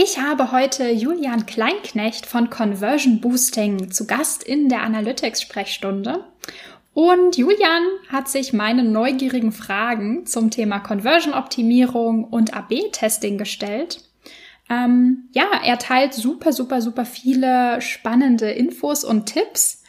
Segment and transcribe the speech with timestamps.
[0.00, 6.24] Ich habe heute Julian Kleinknecht von Conversion Boosting zu Gast in der Analytics-Sprechstunde.
[6.94, 14.04] Und Julian hat sich meine neugierigen Fragen zum Thema Conversion-Optimierung und AB-Testing gestellt.
[14.70, 19.82] Ähm, ja, er teilt super, super, super viele spannende Infos und Tipps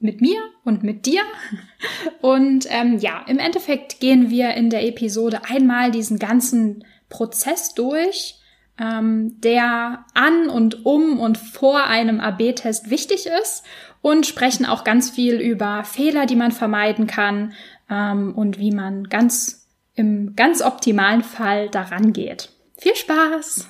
[0.00, 1.22] mit mir und mit dir.
[2.20, 8.34] Und ähm, ja, im Endeffekt gehen wir in der Episode einmal diesen ganzen Prozess durch
[8.78, 13.64] ähm, der an und um und vor einem AB-Test wichtig ist
[14.02, 17.52] und sprechen auch ganz viel über Fehler, die man vermeiden kann
[17.90, 22.50] ähm, und wie man ganz im ganz optimalen Fall daran geht.
[22.76, 23.68] Viel Spaß!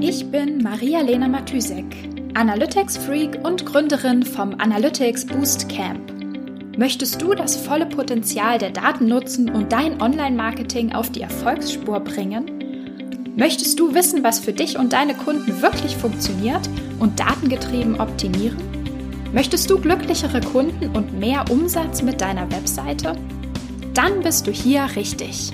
[0.00, 1.84] Ich bin Maria-Lena Matysek,
[2.34, 6.13] Analytics-Freak und Gründerin vom Analytics Boost Camp.
[6.76, 13.34] Möchtest du das volle Potenzial der Daten nutzen und dein Online-Marketing auf die Erfolgsspur bringen?
[13.36, 16.68] Möchtest du wissen, was für dich und deine Kunden wirklich funktioniert
[16.98, 18.58] und datengetrieben optimieren?
[19.32, 23.12] Möchtest du glücklichere Kunden und mehr Umsatz mit deiner Webseite?
[23.94, 25.52] Dann bist du hier richtig.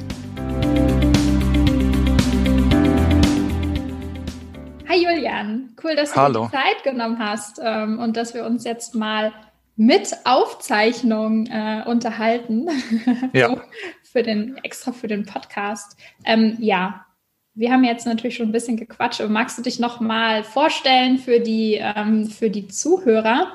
[4.88, 6.44] Hi Julian, cool, dass du Hallo.
[6.44, 9.32] dir die Zeit genommen hast ähm, und dass wir uns jetzt mal
[9.80, 12.68] mit Aufzeichnung äh, unterhalten.
[13.32, 13.56] Ja.
[14.02, 15.96] für den, extra für den Podcast.
[16.26, 17.06] Ähm, ja,
[17.54, 19.22] wir haben jetzt natürlich schon ein bisschen gequatscht.
[19.22, 23.52] Aber magst du dich noch mal vorstellen für die, ähm, für die Zuhörer,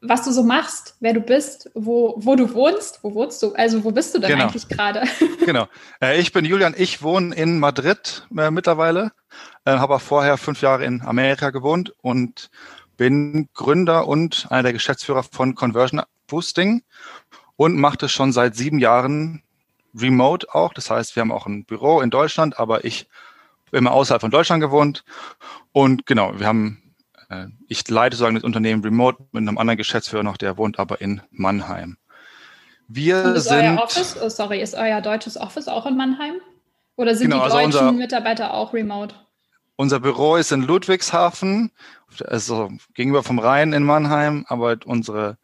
[0.00, 2.98] was du so machst, wer du bist, wo, wo du wohnst?
[3.04, 3.52] Wo wohnst du?
[3.52, 4.44] Also, wo bist du denn Genau.
[4.44, 5.04] eigentlich gerade?
[5.46, 5.68] Genau.
[6.00, 9.12] Äh, ich bin Julian, ich wohne in Madrid äh, mittlerweile,
[9.64, 12.50] äh, habe auch vorher fünf Jahre in Amerika gewohnt und
[12.96, 16.82] bin Gründer und einer der Geschäftsführer von Conversion Boosting
[17.56, 19.42] und mache das schon seit sieben Jahren
[19.94, 20.72] remote auch.
[20.72, 23.06] Das heißt, wir haben auch ein Büro in Deutschland, aber ich
[23.72, 25.04] immer außerhalb von Deutschland gewohnt.
[25.72, 26.94] Und genau, wir haben,
[27.30, 31.00] äh, ich leite sozusagen das Unternehmen remote mit einem anderen Geschäftsführer noch, der wohnt aber
[31.00, 31.96] in Mannheim.
[32.88, 33.56] Wir Und ist sind.
[33.64, 36.34] euer Office, oh, sorry, ist euer deutsches Office auch in Mannheim?
[36.96, 39.14] Oder sind Genau, die also deutschen unser- Mitarbeiter auch remote?
[39.82, 41.72] Unser Büro ist in Ludwigshafen,
[42.24, 45.38] also gegenüber vom Rhein in Mannheim, aber unsere,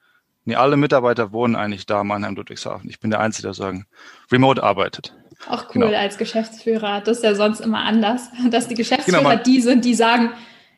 [0.45, 2.89] nee, alle Mitarbeiter wohnen eigentlich da, Mannheim, Ludwigshafen.
[2.89, 3.87] Ich bin der Einzige, der sagen,
[4.31, 5.13] remote arbeitet.
[5.49, 5.99] Auch cool Genau.
[5.99, 7.01] als Geschäftsführer.
[7.01, 10.31] Das ist ja sonst immer anders, dass die Geschäftsführer Genau, die sind, die sagen,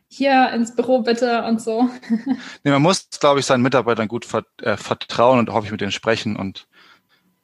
[0.09, 1.91] hier ins Büro bitte und so.
[2.65, 4.27] Nee, man muss, glaube ich, seinen Mitarbeitern gut
[4.63, 6.67] äh, vertrauen und hoffe ich mit denen sprechen und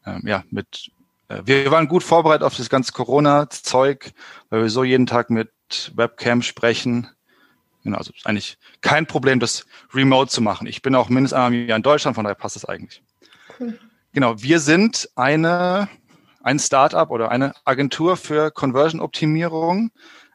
[0.06, 0.90] ähm, ja, mit
[1.28, 4.14] äh, wir waren gut vorbereitet auf das ganze Corona-Zeug,
[4.48, 5.50] weil wir so jeden Tag mit
[5.94, 7.08] Webcam sprechen.
[7.84, 10.66] Genau, also eigentlich kein Problem, das remote zu machen.
[10.66, 13.02] Ich bin auch mindestens einmal im Jahr in Deutschland, von daher passt das eigentlich.
[13.58, 13.78] Cool.
[14.12, 15.88] Genau, wir sind eine,
[16.42, 19.90] ein Startup oder eine Agentur für Conversion-Optimierung.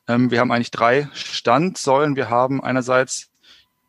[0.07, 2.15] Ähm, wir haben eigentlich drei Standsäulen.
[2.15, 3.31] Wir haben einerseits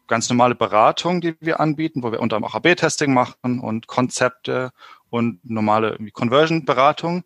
[0.08, 4.72] ganz normale Beratung, die wir anbieten, wo wir unter anderem auch AB-Testing machen und Konzepte
[5.10, 7.24] und normale Conversion-Beratung.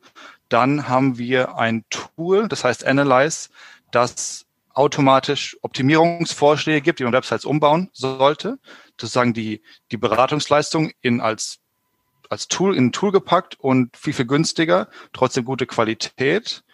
[0.48, 3.48] Dann haben wir ein Tool, das heißt Analyze,
[3.96, 8.58] das automatisch Optimierungsvorschläge gibt, die man Websites umbauen sollte.
[9.00, 11.60] Sozusagen die, die Beratungsleistung in als
[12.28, 16.64] als Tool in ein Tool gepackt und viel, viel günstiger, trotzdem gute Qualität.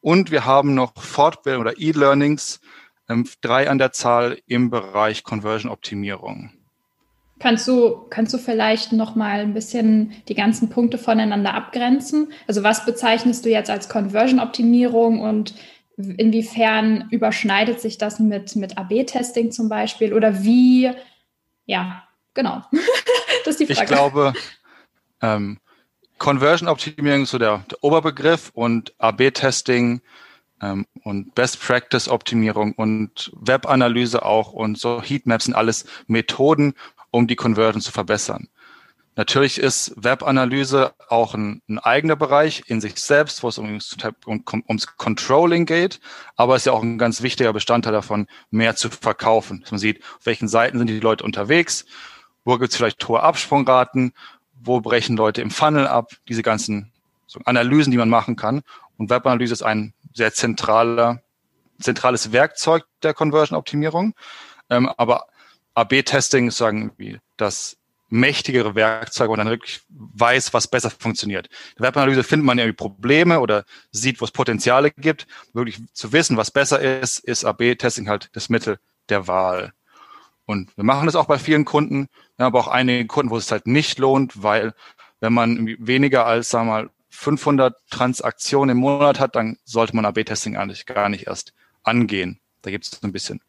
[0.00, 2.60] Und wir haben noch Fortbildung oder E-Learnings,
[3.08, 6.52] ähm, drei an der Zahl im Bereich Conversion-Optimierung.
[7.40, 12.32] Kannst du, kannst du vielleicht noch mal ein bisschen die ganzen Punkte voneinander abgrenzen?
[12.46, 15.54] Also was bezeichnest du jetzt als Conversion-Optimierung und
[15.96, 20.12] inwiefern überschneidet sich das mit, mit AB-Testing zum Beispiel?
[20.12, 20.90] Oder wie,
[21.66, 22.02] ja,
[22.34, 22.62] genau.
[23.44, 23.82] das ist die Frage.
[23.82, 24.32] Ich glaube,
[25.22, 25.58] ähm,
[26.18, 30.00] Conversion-Optimierung ist so der, der Oberbegriff und AB-Testing
[30.62, 36.74] ähm, und Best-Practice-Optimierung und Web-Analyse auch und so Heatmaps sind alles Methoden,
[37.10, 38.48] um die Conversion zu verbessern.
[39.16, 44.44] Natürlich ist Web-Analyse auch ein, ein eigener Bereich in sich selbst, wo es ums, um,
[44.68, 46.00] ums Controlling geht,
[46.36, 49.60] aber es ist ja auch ein ganz wichtiger Bestandteil davon, mehr zu verkaufen.
[49.60, 51.84] Dass man sieht, auf welchen Seiten sind die Leute unterwegs,
[52.44, 54.12] wo gibt es vielleicht hohe Absprungraten,
[54.60, 56.92] wo brechen Leute im Funnel ab, diese ganzen
[57.26, 58.62] so Analysen, die man machen kann.
[58.96, 61.22] Und Webanalyse ist ein sehr zentraler,
[61.80, 64.14] zentrales Werkzeug der Conversion-Optimierung.
[64.70, 65.26] Ähm, aber
[65.74, 67.76] AB-Testing ist sagen wie das
[68.14, 71.48] mächtigere Werkzeug, wo man dann wirklich weiß, was besser funktioniert.
[71.76, 75.26] In der Webanalyse findet man irgendwie Probleme oder sieht, wo es Potenziale gibt.
[75.52, 78.78] Wirklich zu wissen, was besser ist, ist AB-Testing halt das Mittel
[79.08, 79.72] der Wahl.
[80.46, 83.36] Und wir machen das auch bei vielen Kunden, wir haben aber auch einige Kunden, wo
[83.36, 84.74] es halt nicht lohnt, weil
[85.20, 90.04] wenn man weniger als, sagen wir mal, 500 Transaktionen im Monat hat, dann sollte man
[90.04, 91.52] AB-Testing eigentlich gar nicht erst
[91.82, 92.40] angehen.
[92.62, 93.40] Da gibt es ein bisschen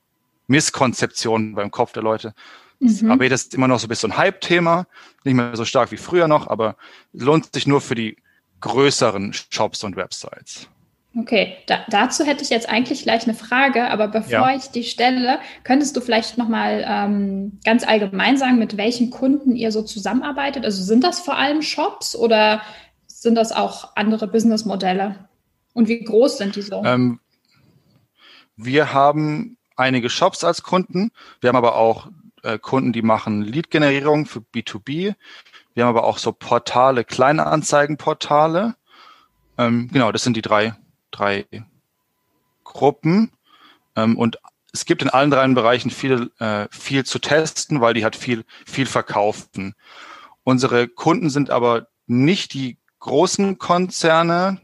[0.48, 2.34] Misskonzeptionen beim Kopf der Leute.
[2.86, 3.12] Mhm.
[3.12, 4.88] AB ist immer noch so ein bisschen Hype-Thema,
[5.24, 6.76] nicht mehr so stark wie früher noch, aber
[7.14, 8.18] lohnt sich nur für die
[8.62, 10.70] größeren Shops und Websites.
[11.18, 14.56] Okay, da, dazu hätte ich jetzt eigentlich gleich eine Frage, aber bevor ja.
[14.56, 19.72] ich die stelle, könntest du vielleicht nochmal ähm, ganz allgemein sagen, mit welchen Kunden ihr
[19.72, 20.66] so zusammenarbeitet?
[20.66, 22.62] Also sind das vor allem Shops oder
[23.08, 25.16] sind das auch andere Businessmodelle?
[25.74, 26.84] Und wie groß sind die so?
[26.84, 27.20] Ähm,
[28.58, 31.12] wir haben einige Shops als Kunden.
[31.40, 32.10] Wir haben aber auch
[32.46, 35.16] äh, Kunden, die machen Lead-Generierung für B2B.
[35.74, 38.76] Wir haben aber auch so Portale, kleine Anzeigenportale.
[39.58, 40.76] Ähm, genau, das sind die drei,
[41.12, 41.46] drei
[42.64, 43.32] Gruppen.
[43.96, 44.38] Ähm, und
[44.72, 48.46] es gibt in allen drei Bereichen viel, äh, viel zu testen, weil die halt viel,
[48.66, 49.74] viel verkaufen.
[50.44, 54.62] Unsere Kunden sind aber nicht die großen Konzerne,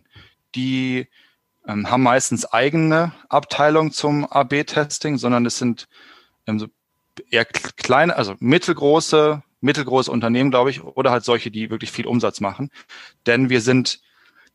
[0.54, 1.08] die
[1.68, 5.88] ähm, haben meistens eigene Abteilungen zum AB-Testing, sondern es sind
[6.48, 6.68] ähm, so
[7.30, 12.42] eher kleine, also mittelgroße, mittelgroße Unternehmen, glaube ich, oder halt solche, die wirklich viel Umsatz
[12.42, 12.72] machen.
[13.26, 14.00] Denn wir sind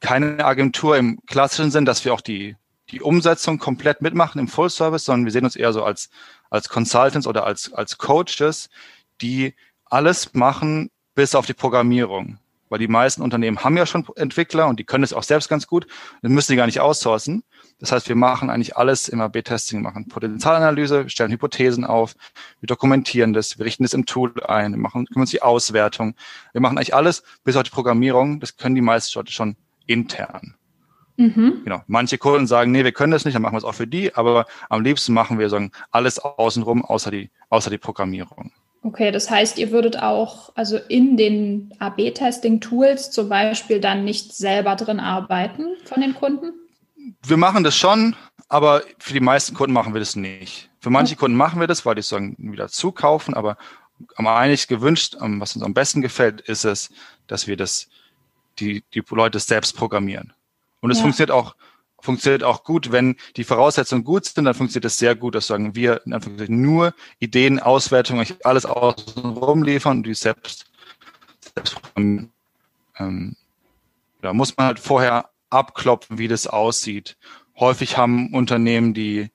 [0.00, 2.56] keine Agentur im klassischen Sinn, dass wir auch die,
[2.90, 6.10] die Umsetzung komplett mitmachen im Full Service, sondern wir sehen uns eher so als,
[6.50, 8.68] als Consultants oder als, als Coaches,
[9.20, 9.54] die
[9.84, 12.38] alles machen bis auf die Programmierung
[12.68, 15.66] weil die meisten Unternehmen haben ja schon Entwickler und die können es auch selbst ganz
[15.66, 15.86] gut,
[16.22, 17.44] dann müssen die gar nicht outsourcen.
[17.78, 22.14] Das heißt, wir machen eigentlich alles im AB-Testing, machen Potenzialanalyse, stellen Hypothesen auf,
[22.60, 26.14] wir dokumentieren das, wir richten das im Tool ein, wir machen, kümmern uns die Auswertung.
[26.52, 28.40] Wir machen eigentlich alles, bis auf die Programmierung.
[28.40, 29.56] Das können die meisten Leute schon
[29.86, 30.54] intern.
[31.16, 31.62] Mhm.
[31.64, 31.82] Genau.
[31.86, 34.14] Manche Kunden sagen, nee, wir können das nicht, dann machen wir es auch für die,
[34.14, 38.52] aber am liebsten machen wir sagen, alles außenrum, außer die, außer die Programmierung.
[38.82, 44.76] Okay, das heißt, ihr würdet auch also in den AB-Testing-Tools zum Beispiel dann nicht selber
[44.76, 46.52] drin arbeiten von den Kunden?
[47.22, 48.16] Wir machen das schon,
[48.48, 50.70] aber für die meisten Kunden machen wir das nicht.
[50.80, 51.16] Für manche.
[51.16, 53.56] Kunden machen wir das, weil die sagen, wieder zukaufen, aber
[54.16, 56.90] am eigentlich gewünscht, was uns am besten gefällt, ist es,
[57.26, 57.88] dass wir das,
[58.58, 60.32] die, die Leute selbst programmieren.
[60.80, 61.02] Und es ja.
[61.02, 61.56] funktioniert auch
[62.00, 62.92] funktioniert auch gut.
[62.92, 65.34] Wenn die Voraussetzungen gut sind, dann funktioniert es sehr gut.
[65.34, 70.66] Das sagen wir nur Ideen, Auswertungen, alles außenrum liefern und die selbst,
[71.54, 73.36] selbst ähm,
[74.22, 77.16] da muss man halt vorher abklopfen, wie das aussieht.
[77.58, 79.30] Häufig haben Unternehmen, die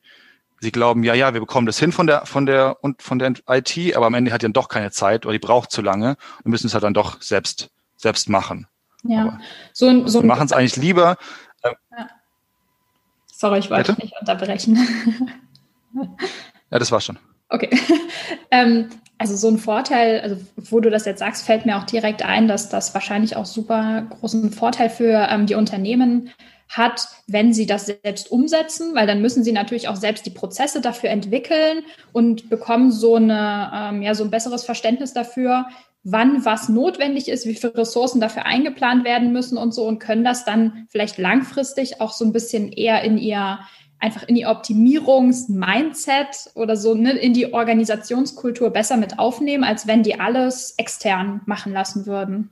[0.60, 3.34] sie glauben, ja, ja, wir bekommen das hin von der, von der, und von der
[3.50, 6.18] IT, aber am Ende hat die dann doch keine Zeit oder die braucht zu lange
[6.44, 8.68] und müssen es halt dann doch selbst, selbst machen.
[9.04, 9.40] Ja, aber
[9.74, 11.18] so, so wir machen es eigentlich lieber.
[11.64, 12.10] Äh, ja.
[13.26, 14.06] Sorry, ich wollte Bitte?
[14.06, 14.78] nicht unterbrechen.
[16.70, 17.18] ja, das war schon.
[17.50, 17.70] Okay.
[18.52, 18.90] ähm,
[19.22, 22.48] also so ein Vorteil, also wo du das jetzt sagst, fällt mir auch direkt ein,
[22.48, 26.32] dass das wahrscheinlich auch super großen Vorteil für ähm, die Unternehmen
[26.70, 30.82] hat, wenn sie das selbst umsetzen, weil dann müssen sie natürlich auch selbst die Prozesse
[30.82, 31.84] dafür entwickeln
[32.14, 35.68] und bekommen so eine ähm, ja so ein besseres Verständnis dafür,
[36.04, 40.24] wann was notwendig ist, wie viele Ressourcen dafür eingeplant werden müssen und so und können
[40.24, 43.60] das dann vielleicht langfristig auch so ein bisschen eher in ihr
[44.02, 50.04] einfach in die Optimierungs-Mindset oder so ne, in die Organisationskultur besser mit aufnehmen, als wenn
[50.04, 52.50] die alles extern machen lassen würden.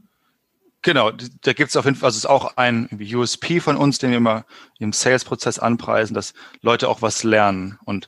[0.82, 3.98] Genau, da gibt es auf jeden Fall, also es ist auch ein USP von uns,
[3.98, 4.46] den wir immer
[4.78, 7.78] im Sales-Prozess anpreisen, dass Leute auch was lernen.
[7.84, 8.08] Und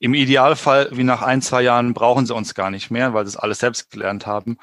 [0.00, 3.30] im Idealfall, wie nach ein, zwei Jahren, brauchen sie uns gar nicht mehr, weil sie
[3.30, 4.58] es alles selbst gelernt haben.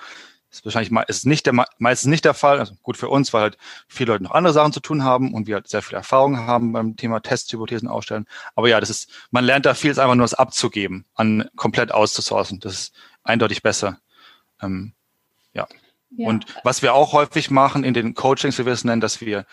[0.55, 2.59] Das ist wahrscheinlich ist nicht der, meistens nicht der Fall.
[2.59, 3.57] Also gut für uns, weil halt
[3.87, 6.71] viele Leute noch andere Sachen zu tun haben und wir halt sehr viel Erfahrung haben
[6.71, 8.25] beim Thema Testhypothesen aufstellen.
[8.55, 11.91] Aber ja, das ist, man lernt da viel, ist einfach nur das abzugeben, an komplett
[11.91, 12.61] auszusourcen.
[12.61, 12.93] Das ist
[13.23, 13.99] eindeutig besser.
[14.61, 14.93] Ähm,
[15.53, 15.67] ja.
[16.11, 16.27] ja.
[16.27, 19.45] Und was wir auch häufig machen in den Coachings, wie wir es nennen, dass wir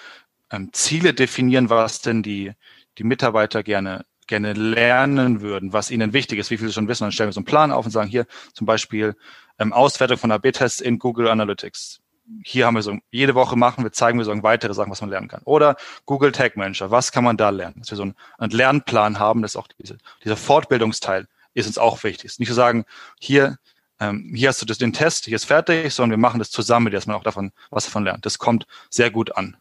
[0.52, 2.52] ähm, Ziele definieren, was denn die,
[2.98, 7.04] die Mitarbeiter gerne gerne lernen würden, was ihnen wichtig ist, wie viel sie schon wissen.
[7.04, 9.16] Dann stellen wir so einen Plan auf und sagen hier zum Beispiel
[9.62, 12.00] ähm, Auswertung von AB-Tests in Google Analytics.
[12.44, 15.10] Hier haben wir so, jede Woche machen wir, zeigen wir so weitere Sachen, was man
[15.10, 15.42] lernen kann.
[15.44, 15.76] Oder
[16.06, 17.76] Google Tag Manager, was kann man da lernen?
[17.78, 22.02] Dass wir so einen, einen Lernplan haben, dass auch diese, dieser Fortbildungsteil ist uns auch
[22.04, 22.26] wichtig.
[22.26, 22.84] Ist nicht zu sagen,
[23.20, 23.58] hier,
[24.00, 26.90] ähm, hier hast du das, den Test, hier ist fertig, sondern wir machen das zusammen,
[26.92, 28.24] dass man auch davon was davon lernt.
[28.24, 29.56] Das kommt sehr gut an.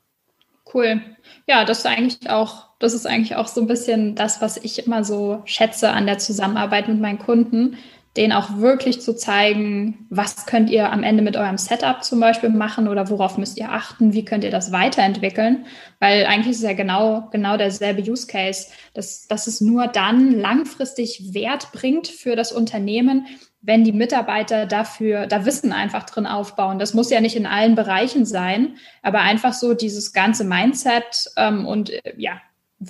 [0.74, 1.02] Cool.
[1.48, 4.86] Ja, das ist eigentlich auch, das ist eigentlich auch so ein bisschen das, was ich
[4.86, 7.78] immer so schätze an der Zusammenarbeit mit meinen Kunden,
[8.18, 12.50] denen auch wirklich zu zeigen, was könnt ihr am Ende mit eurem Setup zum Beispiel
[12.50, 15.66] machen oder worauf müsst ihr achten, wie könnt ihr das weiterentwickeln,
[16.00, 21.34] weil eigentlich ist ja genau, genau derselbe Use Case, dass, dass es nur dann langfristig
[21.34, 23.28] Wert bringt für das Unternehmen,
[23.62, 26.80] wenn die Mitarbeiter dafür, da Wissen einfach drin aufbauen.
[26.80, 31.66] Das muss ja nicht in allen Bereichen sein, aber einfach so dieses ganze Mindset ähm,
[31.66, 32.42] und äh, ja,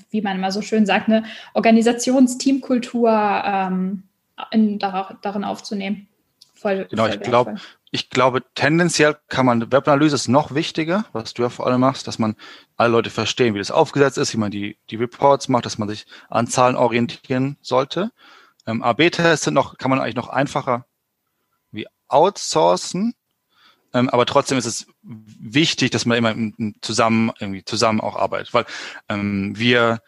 [0.09, 3.11] wie man immer so schön sagt, eine Organisationsteamkultur
[3.45, 4.03] ähm,
[4.51, 6.07] in, darin aufzunehmen.
[6.53, 7.55] Voll, genau, voll ich glaube,
[7.93, 12.07] ich glaube, tendenziell kann man, Webanalyse ist noch wichtiger, was du ja vor allem machst,
[12.07, 12.35] dass man
[12.77, 15.89] alle Leute verstehen, wie das aufgesetzt ist, wie man die, die Reports macht, dass man
[15.89, 18.11] sich an Zahlen orientieren sollte.
[18.65, 20.85] Ähm, AB-Tests sind noch, kann man eigentlich noch einfacher
[21.71, 23.13] wie outsourcen.
[23.93, 26.33] Ähm, aber trotzdem ist es wichtig, dass man immer
[26.81, 28.65] zusammen, irgendwie zusammen auch arbeitet, weil
[29.09, 30.01] ähm, wir,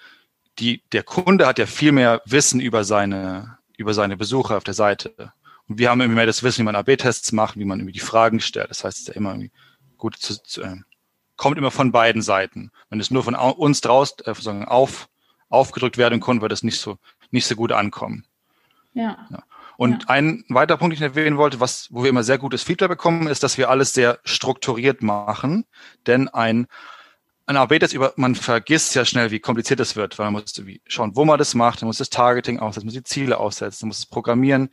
[0.59, 4.73] die, der Kunde hat ja viel mehr Wissen über seine, über seine Besucher auf der
[4.73, 5.33] Seite.
[5.67, 7.99] Und wir haben immer mehr das Wissen, wie man AB-Tests macht, wie man irgendwie die
[7.99, 8.69] Fragen stellt.
[8.69, 9.51] Das heißt, es ist ja immer irgendwie
[9.97, 10.77] gut zu, zu äh,
[11.37, 12.71] kommt immer von beiden Seiten.
[12.89, 15.09] Wenn es nur von uns draus äh, auf,
[15.49, 16.97] aufgedrückt werden kann, wird es nicht so,
[17.31, 18.25] nicht so gut ankommen.
[18.93, 19.27] Ja.
[19.31, 19.43] ja.
[19.77, 20.09] Und ja.
[20.09, 23.27] ein weiterer Punkt, den ich erwähnen wollte, was, wo wir immer sehr gutes Feedback bekommen,
[23.27, 25.65] ist, dass wir alles sehr strukturiert machen.
[26.05, 26.67] Denn ein,
[27.45, 30.53] ein AB-Test über, man vergisst ja schnell, wie kompliziert es wird, weil man muss
[30.88, 33.85] schauen, wo man das macht, man muss das Targeting aussetzen, man muss die Ziele aussetzen,
[33.85, 34.69] man muss es programmieren,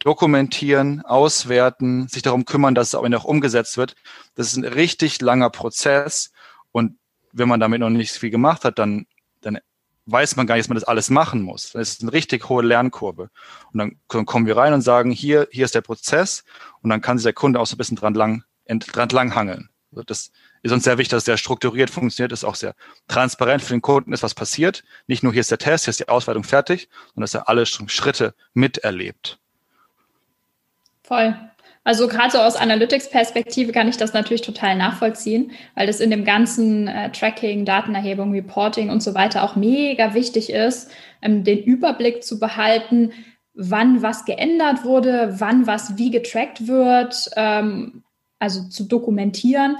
[0.00, 3.94] dokumentieren, auswerten, sich darum kümmern, dass es auch noch umgesetzt wird.
[4.34, 6.32] Das ist ein richtig langer Prozess.
[6.72, 6.98] Und
[7.32, 9.06] wenn man damit noch nicht viel gemacht hat, dann,
[9.42, 9.58] dann
[10.06, 11.72] weiß man gar nicht, dass man das alles machen muss.
[11.72, 13.30] Das ist eine richtig hohe Lernkurve.
[13.72, 16.44] Und dann kommen wir rein und sagen, hier, hier ist der Prozess.
[16.82, 19.68] Und dann kann sich der Kunde auch so ein bisschen dran lang, dran lang hangeln.
[19.90, 22.74] Also das ist uns sehr wichtig, dass der strukturiert funktioniert, ist auch sehr
[23.08, 24.84] transparent für den Kunden ist, was passiert.
[25.06, 27.66] Nicht nur hier ist der Test, hier ist die Auswertung fertig, sondern dass er alle
[27.66, 29.38] Schritte miterlebt.
[31.02, 31.34] Voll.
[31.82, 36.24] Also gerade so aus Analytics-Perspektive kann ich das natürlich total nachvollziehen, weil das in dem
[36.24, 40.90] ganzen äh, Tracking, Datenerhebung, Reporting und so weiter auch mega wichtig ist,
[41.22, 43.12] ähm, den Überblick zu behalten,
[43.54, 48.04] wann was geändert wurde, wann was wie getrackt wird, ähm,
[48.38, 49.76] also zu dokumentieren.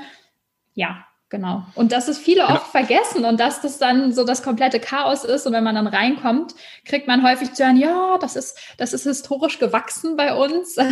[0.74, 1.64] Ja, Genau.
[1.76, 2.54] Und dass es viele genau.
[2.54, 5.46] oft vergessen und dass das dann so das komplette Chaos ist.
[5.46, 9.04] Und wenn man dann reinkommt, kriegt man häufig zu hören, ja, das ist, das ist
[9.04, 10.76] historisch gewachsen bei uns.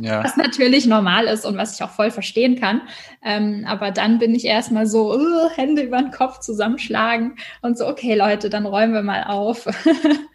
[0.00, 0.22] Ja.
[0.22, 2.82] Was natürlich normal ist und was ich auch voll verstehen kann.
[3.22, 7.86] Ähm, aber dann bin ich erstmal so, uh, Hände über den Kopf zusammenschlagen und so,
[7.86, 9.66] okay, Leute, dann räumen wir mal auf.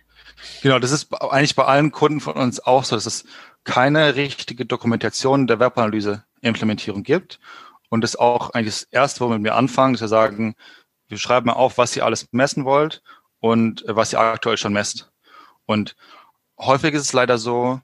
[0.62, 3.26] genau, das ist eigentlich bei allen Kunden von uns auch so, dass es
[3.64, 7.40] keine richtige Dokumentation der Webanalyse-Implementierung gibt.
[7.94, 10.56] Und das auch eigentlich das Erste, womit wir anfangen, dass wir sagen,
[11.10, 13.04] wir schreiben mal auf, was ihr alles messen wollt
[13.38, 15.12] und äh, was ihr aktuell schon messt.
[15.68, 15.96] Und
[16.58, 17.82] häufig ist es leider so,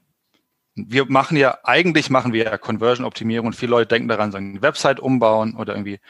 [0.74, 4.98] wir machen ja, eigentlich machen wir ja Conversion-Optimierung und viele Leute denken daran, sagen, Website
[4.98, 6.00] umbauen oder irgendwie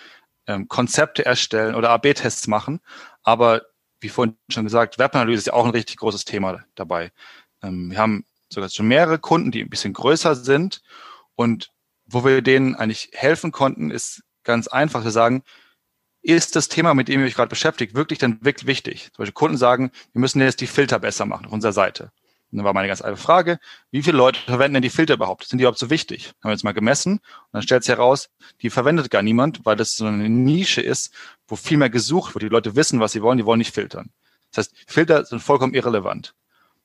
[0.47, 2.81] ähm, Konzepte erstellen oder AB-Tests machen.
[3.23, 3.61] Aber
[4.01, 7.13] wie vorhin schon gesagt, Webanalyse ist ja auch ein richtig großes Thema dabei.
[7.63, 10.81] Ähm, wir haben sogar schon mehrere Kunden, die ein bisschen größer sind
[11.35, 11.71] und
[12.13, 15.43] wo wir denen eigentlich helfen konnten, ist ganz einfach zu sagen,
[16.23, 19.11] ist das Thema, mit dem ihr euch gerade beschäftigt, wirklich dann wirklich wichtig?
[19.13, 22.13] Zum Beispiel Kunden sagen, wir müssen jetzt die Filter besser machen auf unserer Seite.
[22.51, 23.59] Und dann war meine ganz einfache Frage,
[23.91, 25.45] wie viele Leute verwenden denn die Filter überhaupt?
[25.45, 26.33] Sind die überhaupt so wichtig?
[26.43, 28.29] Haben wir jetzt mal gemessen und dann stellt sich heraus,
[28.61, 31.15] die verwendet gar niemand, weil das so eine Nische ist,
[31.47, 32.43] wo viel mehr gesucht wird.
[32.43, 34.11] Die Leute wissen, was sie wollen, die wollen nicht filtern.
[34.51, 36.35] Das heißt, Filter sind vollkommen irrelevant.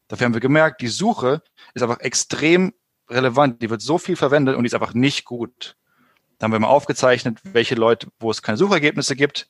[0.08, 1.42] Dafür haben wir gemerkt, die Suche
[1.74, 2.74] ist einfach extrem
[3.10, 5.76] relevant, die wird so viel verwendet und die ist einfach nicht gut.
[6.38, 9.50] Da haben wir mal aufgezeichnet, welche Leute, wo es keine Suchergebnisse gibt,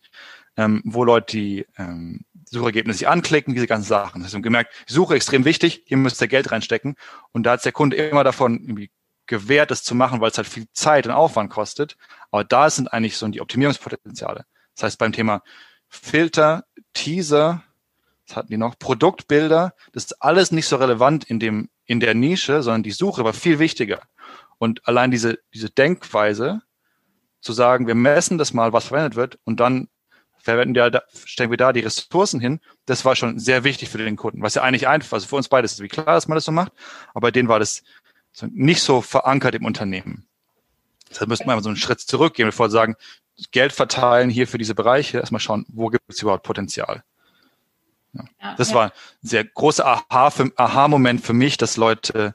[0.58, 4.22] ähm, wo Leute die ähm, Suchergebnisse sich anklicken, diese ganzen Sachen.
[4.22, 6.96] Das haben gemerkt, Suche extrem wichtig, hier müsst ihr Geld reinstecken.
[7.32, 8.92] Und da hat der Kunde immer davon irgendwie
[9.28, 11.98] gewährt, das zu machen, weil es halt viel Zeit und Aufwand kostet.
[12.32, 14.46] Aber da sind eigentlich so die Optimierungspotenziale.
[14.76, 15.42] Das heißt, beim Thema
[15.88, 17.64] Filter, Teaser,
[18.28, 18.78] was hatten die noch?
[18.78, 23.24] Produktbilder, das ist alles nicht so relevant in dem in der Nische, sondern die Suche
[23.24, 24.02] war viel wichtiger.
[24.58, 26.62] Und allein diese, diese Denkweise,
[27.46, 29.88] zu sagen, wir messen das mal, was verwendet wird, und dann
[30.40, 33.98] verwenden wir da, stellen wir da die Ressourcen hin, das war schon sehr wichtig für
[33.98, 34.42] den Kunden.
[34.42, 36.46] Was ja eigentlich einfach, also für uns beide ist es wie klar, dass man das
[36.46, 36.74] so macht,
[37.14, 37.84] aber denen war das
[38.50, 40.28] nicht so verankert im Unternehmen.
[41.10, 42.96] Deshalb müssten wir mal so einen Schritt zurückgehen, bevor wir sagen,
[43.52, 47.04] Geld verteilen hier für diese Bereiche, erstmal schauen, wo gibt es überhaupt Potenzial.
[48.42, 48.92] Ja, das war ein
[49.22, 52.34] sehr großer Aha-Moment für mich, dass Leute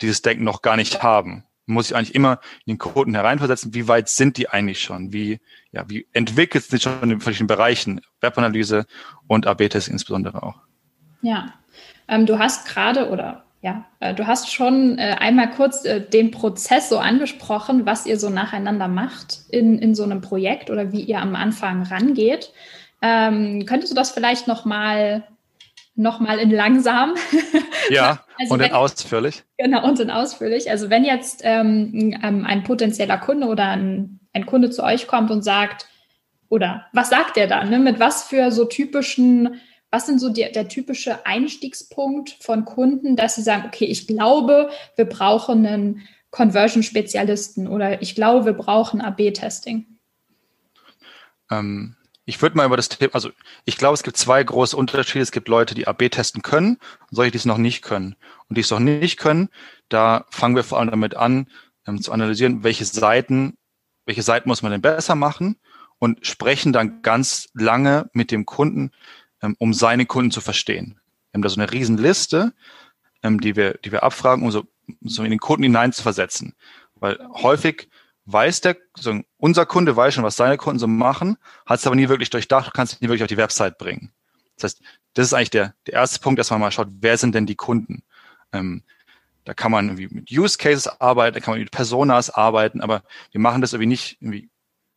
[0.00, 1.44] dieses Denken noch gar nicht haben.
[1.66, 5.12] Muss ich eigentlich immer in den Kunden hereinversetzen, wie weit sind die eigentlich schon?
[5.12, 5.40] Wie,
[5.72, 8.86] ja, wie entwickelt sich schon in den verschiedenen Bereichen, Webanalyse
[9.28, 10.56] und AB-Test insbesondere auch?
[11.22, 11.54] Ja,
[12.06, 16.30] ähm, du hast gerade oder ja, äh, du hast schon äh, einmal kurz äh, den
[16.30, 21.00] Prozess so angesprochen, was ihr so nacheinander macht in, in so einem Projekt oder wie
[21.00, 22.52] ihr am Anfang rangeht.
[23.06, 25.24] Ähm, könntest du das vielleicht noch mal
[25.94, 27.14] nochmal in langsam.
[27.90, 29.44] Ja, also und in ausführlich.
[29.58, 30.70] Genau, und in ausführlich.
[30.70, 35.30] Also wenn jetzt ähm, ähm, ein potenzieller Kunde oder ein, ein, Kunde zu euch kommt
[35.30, 35.86] und sagt,
[36.48, 37.68] oder was sagt er dann?
[37.68, 37.78] Ne?
[37.78, 43.34] Mit was für so typischen, was sind so die, der typische Einstiegspunkt von Kunden, dass
[43.34, 49.84] sie sagen, okay, ich glaube, wir brauchen einen Conversion-Spezialisten oder ich glaube, wir brauchen AB-Testing?
[51.50, 51.96] Ähm,
[52.26, 53.30] ich würde mal über das Thema, also
[53.64, 55.22] ich glaube, es gibt zwei große Unterschiede.
[55.22, 56.78] Es gibt Leute, die AB testen können
[57.10, 58.16] und solche, die es noch nicht können.
[58.48, 59.50] Und die es noch nicht können,
[59.88, 61.48] da fangen wir vor allem damit an,
[61.86, 63.56] ähm, zu analysieren, welche Seiten,
[64.06, 65.56] welche Seiten muss man denn besser machen
[65.98, 68.90] und sprechen dann ganz lange mit dem Kunden,
[69.42, 71.00] ähm, um seine Kunden zu verstehen.
[71.30, 72.54] Wir haben da so eine Riesenliste,
[73.22, 74.64] ähm, die wir, die wir abfragen, um so,
[75.02, 76.54] so in den Kunden hinein zu versetzen.
[76.94, 77.88] Weil häufig
[78.26, 81.96] weiß der, so unser Kunde weiß schon, was seine Kunden so machen, hat es aber
[81.96, 84.12] nie wirklich durchdacht, kannst es nie wirklich auf die Website bringen.
[84.56, 84.82] Das heißt,
[85.14, 87.56] das ist eigentlich der, der erste Punkt, dass man mal schaut, wer sind denn die
[87.56, 88.02] Kunden?
[88.52, 88.82] Ähm,
[89.44, 93.02] da kann man irgendwie mit Use Cases arbeiten, da kann man mit Personas arbeiten, aber
[93.30, 94.48] wir machen das irgendwie nicht irgendwie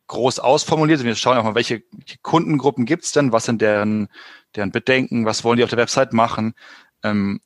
[0.06, 4.08] groß ausformuliert, sondern wir schauen auch mal, welche, welche Kundengruppen gibt's denn, was sind deren,
[4.56, 6.54] deren Bedenken, was wollen die auf der Website machen,
[7.02, 7.40] ähm,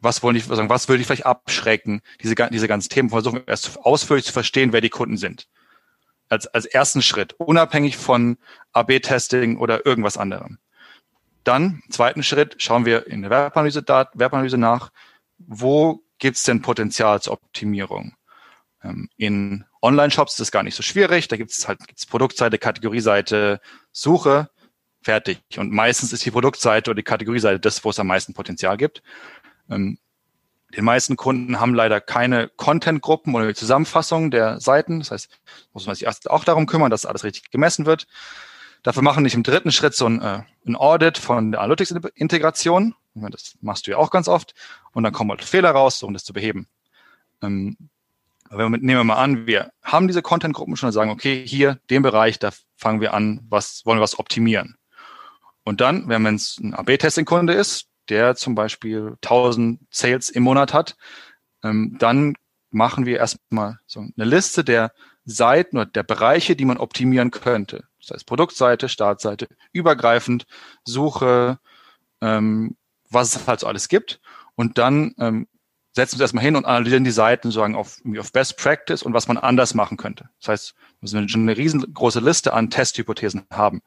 [0.00, 3.78] was wollen die, sagen, was will die vielleicht abschrecken, diese, diese ganzen Themen versuchen erst
[3.78, 5.48] ausführlich zu verstehen, wer die Kunden sind.
[6.28, 8.36] Als, als ersten Schritt, unabhängig von
[8.72, 10.58] AB-Testing oder irgendwas anderem.
[11.44, 14.90] Dann, zweiten Schritt, schauen wir in der Webanalyse, Webanalyse nach,
[15.38, 18.14] wo gibt's denn Potenzial zur Optimierung?
[18.82, 21.28] Ähm, in Online-Shops ist das gar nicht so schwierig.
[21.28, 23.60] Da gibt's halt gibt's Produktseite, Kategorieseite,
[23.92, 24.50] Suche,
[25.02, 25.40] fertig.
[25.56, 29.02] Und meistens ist die Produktseite oder die Kategorieseite das, wo es am meisten Potenzial gibt.
[29.70, 29.98] Ähm,
[30.76, 34.98] die meisten Kunden haben leider keine Content-Gruppen oder Zusammenfassungen der Seiten.
[34.98, 35.30] Das heißt,
[35.72, 38.06] muss man sich erst auch darum kümmern, dass alles richtig gemessen wird.
[38.82, 42.94] Dafür machen wir im dritten Schritt so ein, äh, ein Audit von der Analytics-Integration.
[43.14, 44.54] Das machst du ja auch ganz oft.
[44.92, 46.68] Und dann kommen halt Fehler raus, um das zu beheben.
[47.42, 47.76] Ähm,
[48.50, 51.80] wenn wir, nehmen wir mal an, wir haben diese Content-Gruppen schon und sagen, okay, hier,
[51.90, 54.76] den Bereich, da fangen wir an, was, wollen wir was optimieren.
[55.64, 60.96] Und dann, wenn es ein AB-Testing-Kunde ist, der zum Beispiel 1000 Sales im Monat hat,
[61.62, 62.34] ähm, dann
[62.70, 64.92] machen wir erstmal so eine Liste der
[65.24, 67.84] Seiten oder der Bereiche, die man optimieren könnte.
[68.00, 70.46] Das heißt Produktseite, Startseite, übergreifend,
[70.84, 71.58] Suche,
[72.20, 72.76] ähm,
[73.10, 74.20] was es halt so alles gibt.
[74.54, 75.46] Und dann ähm,
[75.92, 79.28] setzen wir erstmal hin und analysieren die Seiten sozusagen auf, auf Best Practice und was
[79.28, 80.28] man anders machen könnte.
[80.40, 83.82] Das heißt, wir müssen schon eine riesengroße Liste an Testhypothesen haben.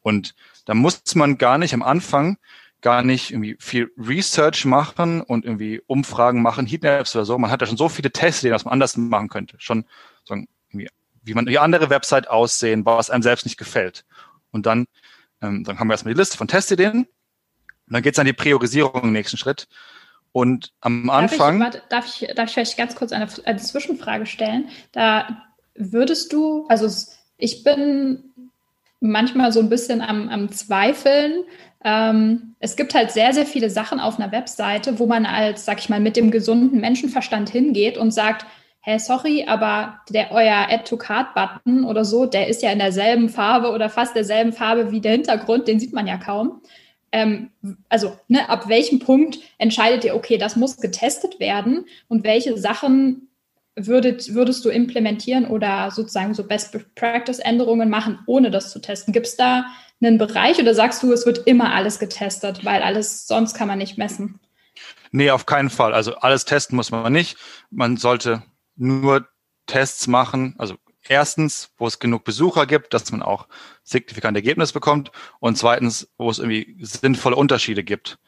[0.00, 2.38] Und da muss man gar nicht am Anfang
[2.82, 7.38] gar nicht irgendwie viel Research machen und irgendwie Umfragen machen, Heatmaps oder so.
[7.38, 9.56] Man hat ja schon so viele Tests, die was man anders machen könnte.
[9.58, 9.84] Schon
[10.24, 10.48] sagen,
[11.22, 14.04] wie man wie andere Website aussehen, was einem selbst nicht gefällt.
[14.50, 14.86] Und dann,
[15.42, 17.00] ähm, dann haben wir erstmal die Liste von Testideen.
[17.00, 17.06] Und
[17.94, 19.68] dann geht's an die Priorisierung im nächsten Schritt.
[20.32, 21.60] Und am Anfang.
[21.60, 24.68] Darf ich, darf ich, darf ich vielleicht ganz kurz eine, eine Zwischenfrage stellen?
[24.92, 25.42] Da
[25.74, 26.88] würdest du, also
[27.36, 28.32] ich bin
[29.00, 31.44] manchmal so ein bisschen am, am Zweifeln,
[31.84, 35.78] ähm, es gibt halt sehr, sehr viele Sachen auf einer Webseite, wo man als, sag
[35.78, 38.46] ich mal, mit dem gesunden Menschenverstand hingeht und sagt,
[38.80, 43.90] hey, sorry, aber der euer Add-to-Card-Button oder so, der ist ja in derselben Farbe oder
[43.90, 46.62] fast derselben Farbe wie der Hintergrund, den sieht man ja kaum.
[47.12, 47.50] Ähm,
[47.88, 53.28] also, ne, ab welchem Punkt entscheidet ihr, okay, das muss getestet werden und welche Sachen
[53.74, 59.12] würdet, würdest du implementieren oder sozusagen so Best-Practice-Änderungen machen, ohne das zu testen?
[59.12, 59.66] Gibt es da
[60.02, 63.78] einen Bereich oder sagst du, es wird immer alles getestet, weil alles sonst kann man
[63.78, 64.40] nicht messen?
[65.12, 65.92] Nee, auf keinen Fall.
[65.92, 67.36] Also alles testen muss man nicht.
[67.70, 68.42] Man sollte
[68.76, 69.28] nur
[69.66, 70.54] Tests machen.
[70.58, 70.76] Also
[71.08, 73.48] erstens, wo es genug Besucher gibt, dass man auch
[73.82, 75.10] signifikante Ergebnisse bekommt.
[75.40, 78.18] Und zweitens, wo es irgendwie sinnvolle Unterschiede gibt.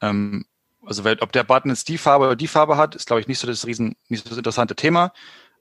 [0.00, 0.46] Ähm,
[0.86, 3.38] also ob der Button jetzt die Farbe oder die Farbe hat, ist, glaube ich, nicht
[3.38, 5.12] so das riesen, nicht so das interessante Thema.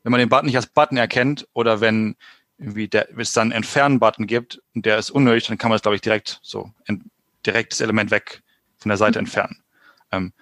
[0.03, 2.15] Wenn man den Button nicht als Button erkennt oder wenn
[2.57, 5.81] irgendwie der, wenn es dann Entfernen-Button gibt und der ist unnötig, dann kann man es,
[5.81, 7.09] glaube ich, direkt so in,
[7.45, 8.41] direkt das Element weg
[8.77, 9.25] von der Seite mhm.
[9.25, 9.63] entfernen.
[10.11, 10.33] Ähm,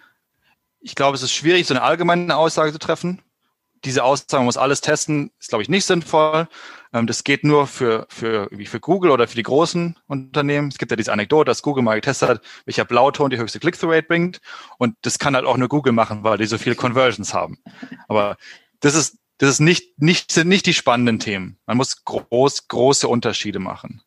[0.79, 3.21] ich glaube, es ist schwierig, so eine allgemeine Aussage zu treffen.
[3.83, 6.47] Diese Aussage, man muss alles testen, ist, glaube ich, nicht sinnvoll.
[6.93, 10.69] Ähm, das geht nur für, für, wie für Google oder für die großen Unternehmen.
[10.69, 14.07] Es gibt ja diese Anekdote, dass Google mal getestet hat, welcher Blauton die höchste Click-Through-Rate
[14.07, 14.41] bringt.
[14.77, 17.57] Und das kann halt auch nur Google machen, weil die so viele Conversions haben.
[18.07, 18.37] Aber
[18.79, 21.57] das ist, das ist nicht, nicht, sind nicht die spannenden Themen.
[21.65, 24.01] Man muss groß, große Unterschiede machen.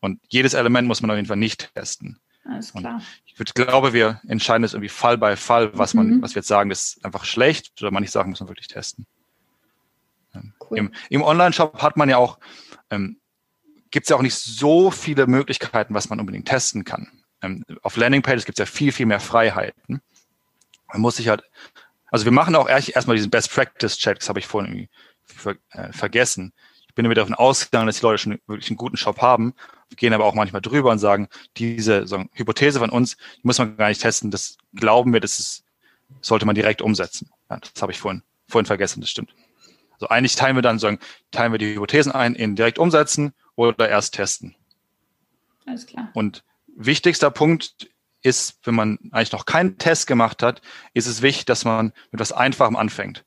[0.00, 2.18] Und jedes Element muss man auf jeden Fall nicht testen.
[2.44, 2.94] Alles klar.
[2.94, 6.22] Und ich würde, glaube, wir entscheiden das irgendwie Fall bei Fall, was man, mhm.
[6.22, 9.06] was wir jetzt sagen, das ist einfach schlecht oder manche Sachen muss man wirklich testen.
[10.70, 10.78] Cool.
[10.78, 12.38] Im, im Online-Shop hat man ja auch,
[12.90, 13.18] ähm,
[13.90, 17.10] gibt es ja auch nicht so viele Möglichkeiten, was man unbedingt testen kann.
[17.42, 20.00] ähm, auf Landingpages gibt es ja viel, viel mehr Freiheiten.
[20.92, 21.42] Man muss sich halt,
[22.10, 24.88] also wir machen auch erstmal diesen Best Practice Check, das habe ich vorhin
[25.24, 26.52] ver, äh, vergessen.
[26.88, 29.54] Ich bin wieder davon ausgegangen, dass die Leute schon wirklich einen guten Shop haben,
[29.90, 33.58] wir gehen aber auch manchmal drüber und sagen, diese so, Hypothese von uns, die muss
[33.58, 35.64] man gar nicht testen, das glauben wir, das ist,
[36.20, 37.30] sollte man direkt umsetzen.
[37.50, 39.34] Ja, das habe ich vorhin, vorhin vergessen, das stimmt.
[39.94, 40.98] Also eigentlich teilen wir dann, sagen,
[41.30, 44.54] teilen wir die Hypothesen ein in direkt umsetzen oder erst testen.
[45.66, 46.10] Alles klar.
[46.14, 47.90] Und wichtigster Punkt
[48.22, 50.60] ist, wenn man eigentlich noch keinen Test gemacht hat,
[50.94, 53.24] ist es wichtig, dass man mit was Einfachem anfängt.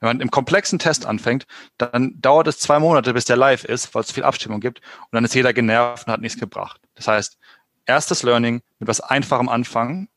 [0.00, 1.46] Wenn man im komplexen Test anfängt,
[1.78, 5.08] dann dauert es zwei Monate, bis der live ist, weil es viel Abstimmung gibt und
[5.12, 6.80] dann ist jeder genervt und hat nichts gebracht.
[6.94, 7.38] Das heißt,
[7.86, 10.08] erstes Learning mit was Einfachem anfangen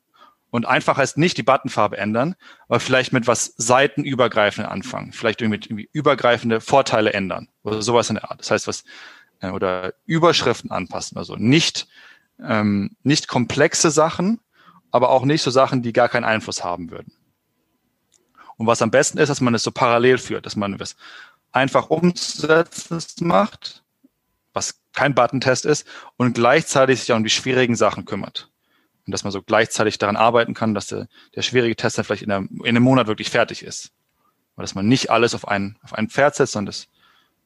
[0.52, 2.36] und einfach heißt nicht die Buttonfarbe ändern,
[2.68, 5.14] aber vielleicht mit was seitenübergreifend anfangen.
[5.14, 8.42] Vielleicht irgendwie, irgendwie übergreifende Vorteile ändern oder sowas in der Art.
[8.42, 8.84] Das heißt, was
[9.42, 11.18] äh, oder Überschriften anpassen.
[11.18, 11.88] Also nicht
[12.44, 14.40] ähm, nicht komplexe Sachen,
[14.92, 17.14] aber auch nicht so Sachen, die gar keinen Einfluss haben würden.
[18.58, 20.96] Und was am besten ist, dass man es so parallel führt, dass man was
[21.52, 23.84] einfach umzusetzen macht,
[24.54, 28.50] was kein Button-Test ist, und gleichzeitig sich auch um die schwierigen Sachen kümmert.
[29.06, 32.24] Und dass man so gleichzeitig daran arbeiten kann, dass der, der schwierige Test dann vielleicht
[32.24, 33.92] in, der, in einem Monat wirklich fertig ist.
[34.56, 36.88] Und dass man nicht alles auf ein, auf ein Pferd setzt, sondern das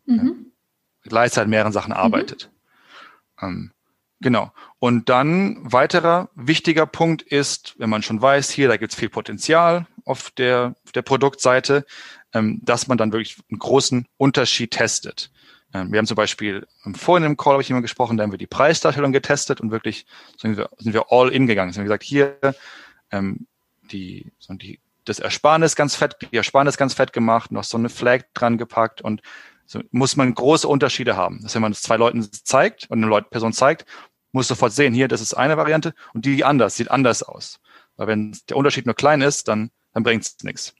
[0.06, 0.47] mhm.
[1.03, 2.49] ja, gleichzeitig mehreren Sachen arbeitet.
[3.39, 3.47] Mhm.
[3.47, 3.71] Ähm,
[4.19, 4.51] genau.
[4.84, 9.08] Und dann weiterer wichtiger Punkt ist, wenn man schon weiß, hier, da gibt es viel
[9.08, 11.86] Potenzial auf der, auf der Produktseite,
[12.34, 15.32] ähm, dass man dann wirklich einen großen Unterschied testet.
[15.74, 18.32] Ähm, wir haben zum Beispiel ähm, vorhin im Call habe ich immer gesprochen, da haben
[18.32, 20.06] wir die Preisdarstellung getestet und wirklich
[20.38, 21.72] sind wir, sind wir all in gegangen.
[21.72, 22.38] Sind wir gesagt, hier
[23.10, 23.48] ähm,
[23.89, 27.88] die, so die das Ersparnis ganz fett, die Ersparnis ganz fett gemacht, noch so eine
[27.88, 29.22] Flag dran gepackt und
[29.65, 31.39] so muss man große Unterschiede haben.
[31.41, 33.86] Dass wenn man es zwei Leuten zeigt und eine Person zeigt,
[34.34, 37.60] muss sofort sehen, hier, das ist eine Variante und die anders, sieht anders aus.
[37.96, 40.76] Weil wenn der Unterschied nur klein ist, dann, dann bringt es nichts.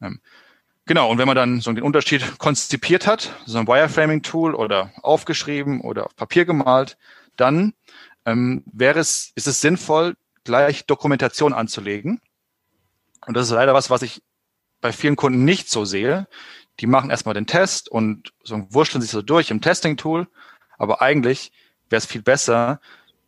[0.00, 0.20] Ähm,
[0.88, 5.82] Genau, und wenn man dann so den Unterschied konzipiert hat, so ein Wireframing-Tool oder aufgeschrieben
[5.82, 6.96] oder auf Papier gemalt,
[7.36, 7.74] dann
[8.24, 12.22] ähm, wäre es, ist es sinnvoll, gleich Dokumentation anzulegen.
[13.26, 14.22] Und das ist leider was, was ich
[14.80, 16.26] bei vielen Kunden nicht so sehe.
[16.80, 20.26] Die machen erstmal den Test und so wurschteln sich so durch im Testing-Tool.
[20.78, 21.52] Aber eigentlich
[21.90, 22.80] wäre es viel besser,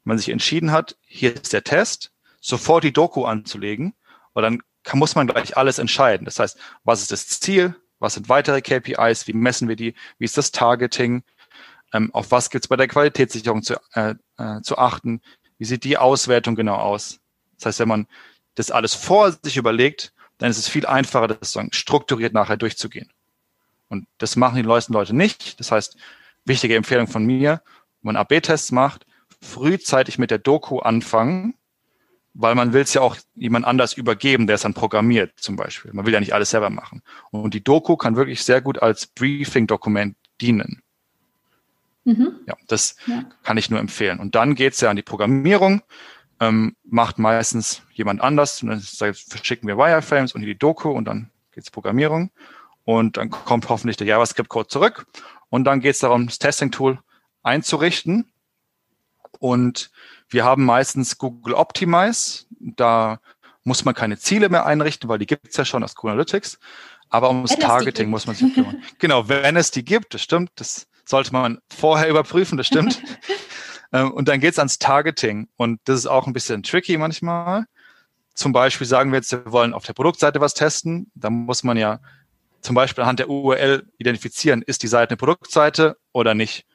[0.05, 3.95] wenn man sich entschieden hat, hier ist der Test, sofort die Doku anzulegen,
[4.33, 6.25] weil dann kann, muss man gleich alles entscheiden.
[6.25, 7.75] Das heißt, was ist das Ziel?
[7.99, 9.27] Was sind weitere KPIs?
[9.27, 9.95] Wie messen wir die?
[10.19, 11.23] Wie ist das Targeting?
[11.93, 15.21] Ähm, auf was gibt es bei der Qualitätssicherung zu, äh, äh, zu achten?
[15.59, 17.21] Wie sieht die Auswertung genau aus?
[17.59, 18.07] Das heißt, wenn man
[18.55, 23.13] das alles vor sich überlegt, dann ist es viel einfacher, das so strukturiert nachher durchzugehen.
[23.89, 25.61] Und das machen die meisten Leute nicht.
[25.61, 25.97] Das heißt,
[26.47, 27.61] wichtige Empfehlung von mir,
[28.03, 29.07] wenn man AB-Tests macht,
[29.41, 31.55] frühzeitig mit der Doku anfangen
[32.35, 35.93] weil man will es ja auch jemand anders übergeben, der es dann programmiert zum Beispiel.
[35.93, 37.03] Man will ja nicht alles selber machen.
[37.31, 40.83] Und die Doku kann wirklich sehr gut als Briefing-Dokument dienen.
[42.05, 42.41] Mhm.
[42.47, 43.25] Ja, das ja.
[43.43, 44.21] kann ich nur empfehlen.
[44.21, 45.83] Und dann geht's ja an die Programmierung,
[46.39, 48.63] ähm, macht meistens jemand anders.
[48.63, 52.31] Und dann verschicken wir Wireframes und die Doku und dann geht's Programmierung.
[52.85, 55.07] Und dann kommt hoffentlich der JavaScript-Code zurück.
[55.49, 56.99] Und dann geht's darum, das Testing-Tool
[57.43, 58.33] einzurichten.
[59.39, 59.91] Und
[60.29, 62.47] wir haben meistens Google Optimize.
[62.59, 63.21] Da
[63.65, 66.59] muss man keine Ziele mehr einrichten, weil die gibt's ja schon aus Google Analytics.
[67.09, 68.83] Aber ums Targeting muss man sich kümmern.
[68.99, 73.03] genau, wenn es die gibt, das stimmt, das sollte man vorher überprüfen, das stimmt.
[73.93, 75.49] Ähm, und dann geht's ans Targeting.
[75.57, 77.65] Und das ist auch ein bisschen tricky manchmal.
[78.35, 81.11] Zum Beispiel sagen wir jetzt, wir wollen auf der Produktseite was testen.
[81.17, 81.99] Da muss man ja
[82.61, 86.67] zum Beispiel anhand der URL identifizieren, ist die Seite eine Produktseite oder nicht.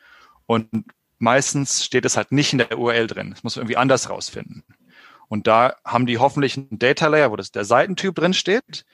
[0.46, 0.70] Und
[1.18, 3.32] meistens steht es halt nicht in der URL drin.
[3.32, 4.64] Das muss man irgendwie anders rausfinden.
[5.28, 8.86] Und da haben die hoffentlich einen Data Layer, wo das der Seitentyp drin steht.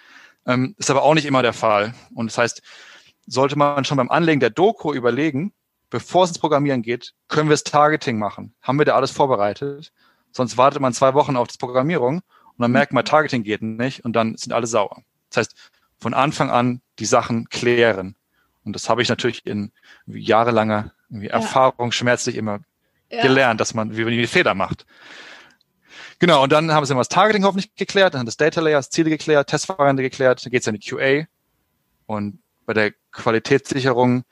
[0.46, 1.94] Ähm, ist aber auch nicht immer der Fall.
[2.16, 2.62] Und das heißt,
[3.28, 5.54] sollte man schon beim Anlegen der Doku überlegen,
[5.90, 8.56] bevor es ins Programmieren geht, können wir das Targeting machen?
[8.62, 9.92] Haben wir da alles vorbereitet?
[10.32, 14.06] Sonst wartet man zwei Wochen auf die Programmierung und dann merkt man, Targeting geht nicht
[14.06, 15.04] und dann sind alle sauer.
[15.30, 18.16] Das heißt, von Anfang an die Sachen klären.
[18.64, 19.72] Und das habe ich natürlich in
[20.08, 21.34] jahrelanger irgendwie ja.
[21.34, 22.60] Erfahrung schmerzlich immer
[23.10, 23.22] ja.
[23.22, 24.86] gelernt, dass man, wie man die Fehler macht.
[26.20, 28.90] Genau, und dann haben sie immer das Targeting hoffentlich geklärt, dann das Data Layer, das
[28.90, 31.26] Ziele geklärt, Testvariante geklärt, dann geht es in die QA.
[32.06, 34.24] Und bei der Qualitätssicherung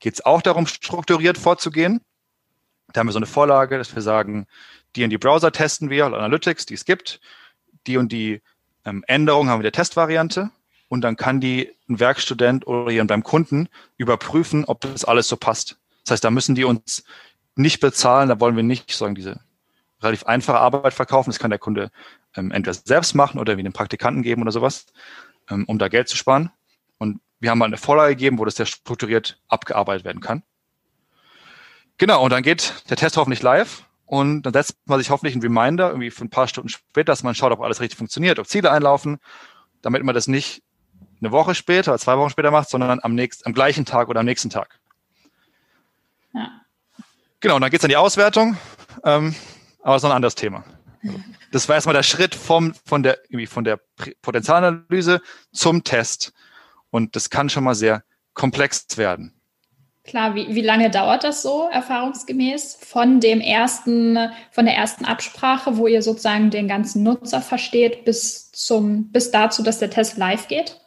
[0.00, 2.00] geht es auch darum, strukturiert vorzugehen.
[2.92, 4.46] Da haben wir so eine Vorlage, dass wir sagen,
[4.96, 7.20] die und die Browser testen wir, Analytics, die es gibt.
[7.86, 8.40] Die und die
[8.84, 10.50] ähm, Änderungen haben wir der Testvariante
[10.88, 15.36] und dann kann die ein Werkstudent oder jemand beim Kunden überprüfen, ob das alles so
[15.36, 15.76] passt.
[16.08, 17.04] Das heißt, da müssen die uns
[17.54, 19.40] nicht bezahlen, da wollen wir nicht sagen, diese
[20.00, 21.28] relativ einfache Arbeit verkaufen.
[21.28, 21.90] Das kann der Kunde
[22.34, 24.86] ähm, entweder selbst machen oder wie einen Praktikanten geben oder sowas,
[25.50, 26.50] ähm, um da Geld zu sparen.
[26.96, 30.42] Und wir haben mal eine Vorlage gegeben, wo das sehr strukturiert abgearbeitet werden kann.
[31.98, 35.42] Genau, und dann geht der Test hoffentlich live und dann setzt man sich hoffentlich einen
[35.42, 38.46] Reminder irgendwie für ein paar Stunden später, dass man schaut, ob alles richtig funktioniert, ob
[38.46, 39.18] Ziele einlaufen,
[39.82, 40.62] damit man das nicht
[41.20, 44.20] eine Woche später oder zwei Wochen später macht, sondern am, nächsten, am gleichen Tag oder
[44.20, 44.80] am nächsten Tag.
[46.34, 46.62] Ja.
[47.40, 48.56] Genau, und dann geht's an die Auswertung,
[49.04, 49.34] ähm,
[49.82, 50.64] aber das ist noch ein anderes Thema.
[51.52, 53.80] das war erstmal der Schritt vom, von der, von der
[54.22, 55.20] Potenzialanalyse
[55.52, 56.32] zum Test.
[56.90, 58.02] Und das kann schon mal sehr
[58.34, 59.34] komplex werden.
[60.04, 64.18] Klar, wie, wie lange dauert das so erfahrungsgemäß von dem ersten,
[64.50, 69.62] von der ersten Absprache, wo ihr sozusagen den ganzen Nutzer versteht, bis zum, bis dazu,
[69.62, 70.80] dass der Test live geht?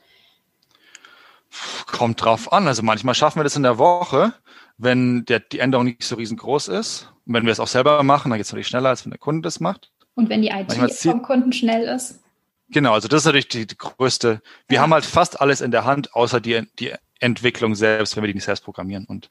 [1.85, 2.67] Kommt drauf an.
[2.67, 4.33] Also manchmal schaffen wir das in der Woche,
[4.77, 7.11] wenn der, die Änderung nicht so riesengroß ist.
[7.25, 9.19] Und wenn wir es auch selber machen, dann geht es natürlich schneller, als wenn der
[9.19, 9.91] Kunde das macht.
[10.15, 12.19] Und wenn die IT vom Kunden schnell ist?
[12.69, 14.41] Genau, also das ist natürlich die, die größte.
[14.67, 14.81] Wir ja.
[14.81, 18.33] haben halt fast alles in der Hand, außer die, die Entwicklung selbst, wenn wir die
[18.33, 19.05] nicht selbst programmieren.
[19.05, 19.29] Und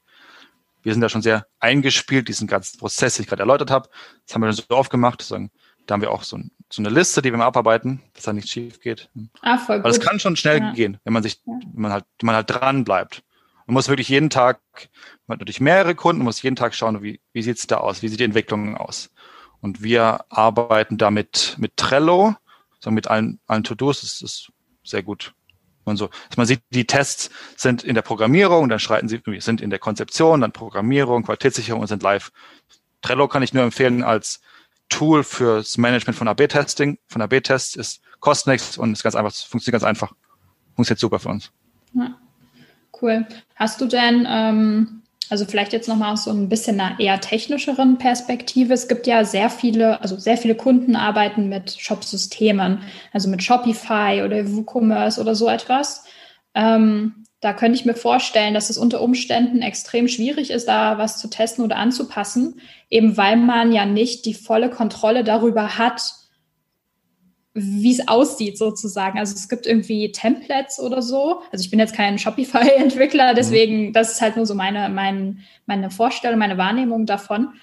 [0.82, 3.88] wir sind da schon sehr eingespielt, diesen ganzen Prozess, den ich gerade erläutert habe.
[4.26, 5.22] Das haben wir schon so oft gemacht.
[5.22, 5.50] Sagen,
[5.86, 8.32] da haben wir auch so, ein, so, eine Liste, die wir mal abarbeiten, dass da
[8.32, 9.10] nichts schief geht.
[9.42, 9.86] Ah, voll gut.
[9.86, 10.72] Aber es kann schon schnell ja.
[10.72, 13.22] gehen, wenn man sich, wenn man halt, wenn man halt dran bleibt.
[13.70, 14.60] Man muss wirklich jeden Tag,
[15.28, 18.02] man hat natürlich mehrere Kunden, man muss jeden Tag schauen, wie, wie sieht's da aus,
[18.02, 19.10] wie sieht die Entwicklung aus.
[19.60, 22.34] Und wir arbeiten damit mit Trello,
[22.80, 24.52] so mit allen, allen To-Dos, das ist
[24.82, 25.34] sehr gut
[25.84, 29.60] man so, dass man sieht, die Tests sind in der Programmierung, dann schreiten sie, sind
[29.60, 32.32] in der Konzeption, dann Programmierung, Qualitätssicherung und sind live.
[33.02, 34.40] Trello kann ich nur empfehlen als
[34.88, 39.80] Tool fürs Management von AB-Testing, von AB-Tests, ist kostet nichts und ist ganz einfach, funktioniert
[39.80, 40.12] ganz einfach.
[40.74, 41.50] Funktioniert super für uns.
[41.94, 42.18] Ja,
[43.02, 43.26] cool.
[43.54, 47.98] Hast du denn ähm, also vielleicht jetzt nochmal aus so ein bisschen einer eher technischeren
[47.98, 48.74] Perspektive.
[48.74, 52.80] Es gibt ja sehr viele, also sehr viele Kunden arbeiten mit Shop-Systemen,
[53.12, 56.04] also mit Shopify oder WooCommerce oder so etwas.
[56.54, 61.18] Ähm, da könnte ich mir vorstellen, dass es unter Umständen extrem schwierig ist, da was
[61.18, 62.60] zu testen oder anzupassen,
[62.90, 66.02] eben weil man ja nicht die volle Kontrolle darüber hat,
[67.52, 69.18] wie es aussieht sozusagen.
[69.18, 71.42] Also es gibt irgendwie Templates oder so.
[71.50, 73.36] Also ich bin jetzt kein Shopify-Entwickler, mhm.
[73.36, 77.54] deswegen, das ist halt nur so meine, mein, meine Vorstellung, meine Wahrnehmung davon.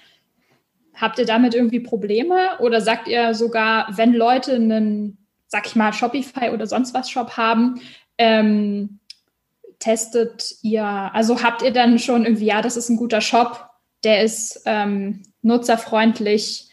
[0.94, 5.92] Habt ihr damit irgendwie Probleme oder sagt ihr sogar, wenn Leute einen, sag ich mal,
[5.92, 7.80] Shopify oder sonst was Shop haben,
[8.18, 8.98] ähm,
[9.78, 13.70] testet ihr, also habt ihr dann schon irgendwie, ja, das ist ein guter Shop,
[14.02, 16.67] der ist ähm, nutzerfreundlich,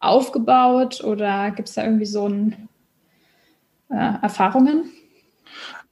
[0.00, 2.68] aufgebaut oder gibt es da irgendwie so ein,
[3.90, 4.90] äh, Erfahrungen?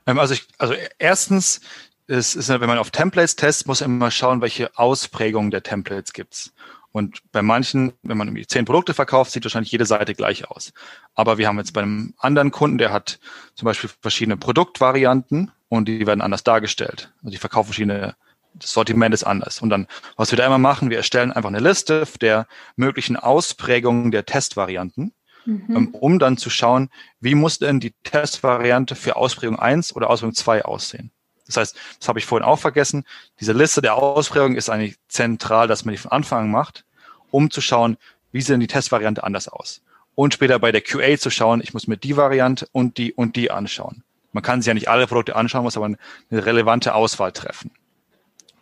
[0.07, 1.61] Ähm, also, ich, also erstens,
[2.07, 6.13] es ist, wenn man auf Templates testet, muss man immer schauen, welche Ausprägungen der Templates
[6.13, 6.53] gibt's.
[6.91, 10.73] Und bei manchen, wenn man irgendwie zehn Produkte verkauft, sieht wahrscheinlich jede Seite gleich aus.
[11.15, 13.21] Aber wir haben jetzt bei einem anderen Kunden, der hat
[13.55, 17.13] zum Beispiel verschiedene Produktvarianten und die werden anders dargestellt.
[17.19, 18.17] Also die verkaufen verschiedene
[18.55, 19.61] das Sortiment ist anders.
[19.61, 24.11] Und dann, was wir da immer machen, wir erstellen einfach eine Liste der möglichen Ausprägungen
[24.11, 25.13] der Testvarianten,
[25.45, 25.65] mhm.
[25.69, 30.35] Ähm, um dann zu schauen, wie muss denn die Testvariante für Ausprägung 1 oder Ausprägung
[30.35, 31.11] 2 aussehen.
[31.47, 33.05] Das heißt, das habe ich vorhin auch vergessen,
[33.41, 36.85] diese Liste der Ausprägungen ist eigentlich zentral, dass man die von Anfang an macht,
[37.31, 37.97] um zu schauen,
[38.33, 39.81] wie sieht denn die Testvariante anders aus.
[40.15, 43.37] Und später bei der QA zu schauen, ich muss mir die Variante und die und
[43.37, 44.03] die anschauen.
[44.33, 45.97] Man kann sich ja nicht alle Produkte anschauen, muss aber eine
[46.31, 47.71] relevante Auswahl treffen.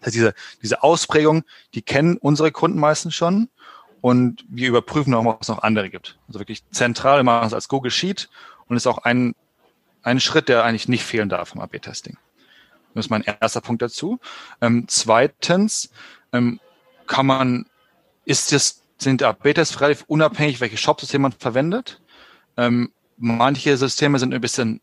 [0.00, 3.48] Das heißt, diese, diese Ausprägung, die kennen unsere Kunden meistens schon
[4.00, 6.18] und wir überprüfen auch, ob es noch andere gibt.
[6.28, 8.28] Also wirklich zentral, wir machen es als Google Sheet
[8.68, 9.34] und ist auch ein,
[10.02, 12.16] ein Schritt, der eigentlich nicht fehlen darf im AB-Testing.
[12.94, 14.18] Das ist mein erster Punkt dazu.
[14.60, 15.90] Ähm, zweitens
[16.32, 16.60] ähm,
[17.06, 17.66] kann man,
[18.24, 22.00] ist das, sind AB-Tests relativ unabhängig, welche Shop-Systeme man verwendet.
[22.56, 24.80] Ähm, manche Systeme sind ein bisschen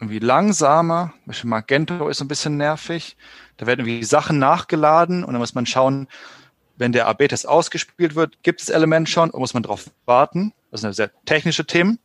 [0.00, 1.14] irgendwie langsamer.
[1.24, 3.16] Beispiel Magento ist ein bisschen nervig.
[3.56, 6.08] Da werden irgendwie Sachen nachgeladen und dann muss man schauen,
[6.76, 10.52] wenn der AB-Test ausgespielt wird, gibt es Element schon und muss man darauf warten.
[10.70, 11.98] Das sind sehr technische Themen.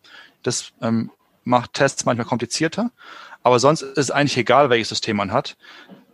[0.43, 1.11] Das ähm,
[1.43, 2.91] macht Tests manchmal komplizierter.
[3.43, 5.57] Aber sonst ist es eigentlich egal, welches System man hat,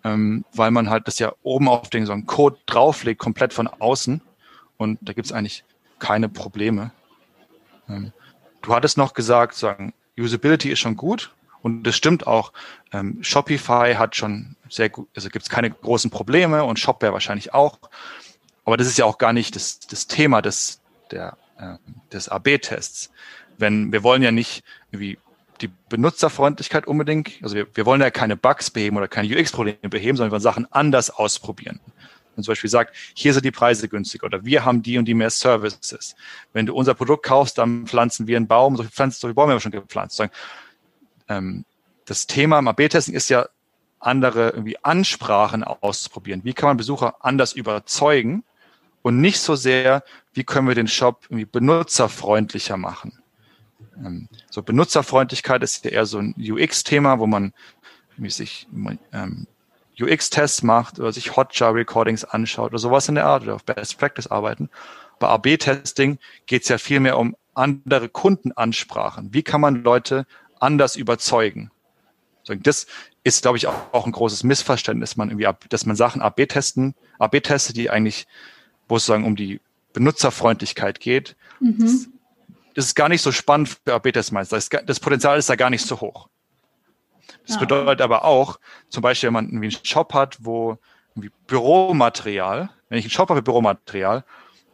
[0.04, 3.67] ähm, weil man halt das ja oben auf den so einen Code drauflegt, komplett von
[3.67, 4.21] außen.
[4.78, 5.63] Und da gibt es eigentlich
[6.00, 6.91] keine Probleme.
[7.89, 8.12] Ähm,
[8.62, 11.34] du hattest noch gesagt, sagen, Usability ist schon gut.
[11.62, 12.54] Und das stimmt auch.
[12.91, 17.53] Ähm, Shopify hat schon sehr gut, also gibt es keine großen Probleme und Shopware wahrscheinlich
[17.53, 17.80] auch.
[18.65, 21.75] Aber das ist ja auch gar nicht das, das Thema des, der, äh,
[22.12, 23.12] des AB-Tests.
[23.58, 25.17] Wenn wir wollen ja nicht irgendwie
[25.62, 30.17] die Benutzerfreundlichkeit unbedingt, also wir, wir wollen ja keine Bugs beheben oder keine UX-Probleme beheben,
[30.17, 31.80] sondern wir wollen Sachen anders ausprobieren.
[32.36, 35.13] und zum Beispiel sagt, hier sind die Preise günstiger oder wir haben die und die
[35.13, 36.15] mehr Services.
[36.53, 39.36] Wenn du unser Produkt kaufst, dann pflanzen wir einen Baum, so viele Pflanzen, so viele
[39.36, 40.21] Bäume haben wir schon gepflanzt.
[41.30, 41.65] Ähm,
[42.06, 43.47] das Thema im AB-Testing ist ja,
[43.99, 46.43] andere irgendwie Ansprachen auszuprobieren.
[46.43, 48.43] Wie kann man Besucher anders überzeugen
[49.01, 53.19] und nicht so sehr, wie können wir den Shop irgendwie benutzerfreundlicher machen.
[53.97, 57.53] Ähm, so Benutzerfreundlichkeit ist ja eher so ein UX-Thema, wo man
[58.17, 58.67] sich
[59.13, 59.47] ähm,
[59.99, 64.27] UX-Tests macht oder sich Hotjar-Recordings anschaut oder sowas in der Art oder auf Best Practice
[64.27, 64.69] arbeiten.
[65.19, 69.33] Bei AB-Testing geht es ja viel mehr um andere Kundenansprachen.
[69.33, 70.27] Wie kann man Leute
[70.60, 71.71] anders überzeugen?
[72.55, 72.88] Das
[73.23, 77.41] ist, glaube ich, auch, ein großes Missverständnis, man irgendwie, dass man Sachen AB testen, AB
[77.43, 78.27] testet, die eigentlich,
[78.88, 79.60] wo es sozusagen um die
[79.93, 81.36] Benutzerfreundlichkeit geht.
[81.60, 81.79] Mhm.
[81.79, 82.07] Das,
[82.75, 84.69] das, ist gar nicht so spannend für AB-Tests meistens.
[84.69, 86.29] Das, das Potenzial ist da gar nicht so hoch.
[87.45, 87.62] Das ja.
[87.62, 90.77] bedeutet aber auch, zum Beispiel, wenn man irgendwie einen Shop hat, wo
[91.15, 94.23] irgendwie Büromaterial, wenn ich einen Shop habe für Büromaterial,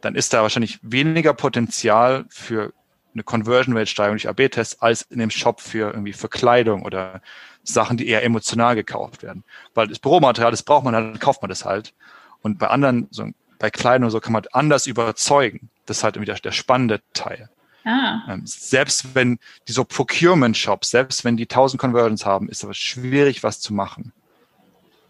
[0.02, 2.74] dann ist da wahrscheinlich weniger Potenzial für
[3.14, 7.22] eine Conversion Rate Steigerung durch AB-Tests als in dem Shop für irgendwie für Kleidung oder
[7.64, 9.42] Sachen, die eher emotional gekauft werden.
[9.74, 11.94] Weil das Büromaterial, das braucht man, dann kauft man das halt.
[12.42, 13.26] Und bei anderen, so
[13.58, 15.70] bei Kleidung so, kann man anders überzeugen.
[15.86, 17.48] Das ist halt irgendwie der, der spannende Teil.
[17.84, 18.22] Ah.
[18.28, 23.42] Ähm, selbst wenn die so Procurement-Shops, selbst wenn die 1000 Conversions haben, ist aber schwierig,
[23.42, 24.12] was zu machen.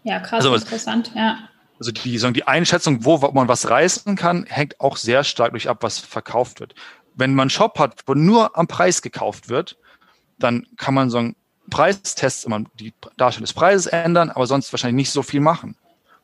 [0.03, 1.49] Ja, krass, also, interessant, ja.
[1.79, 5.67] Also die, sagen, die Einschätzung, wo man was reißen kann, hängt auch sehr stark durch
[5.67, 6.75] ab, was verkauft wird.
[7.15, 9.77] Wenn man einen Shop hat, wo nur am Preis gekauft wird,
[10.37, 11.35] dann kann man sagen,
[11.69, 15.75] Preistests immer die Darstellung des Preises ändern, aber sonst wahrscheinlich nicht so viel machen.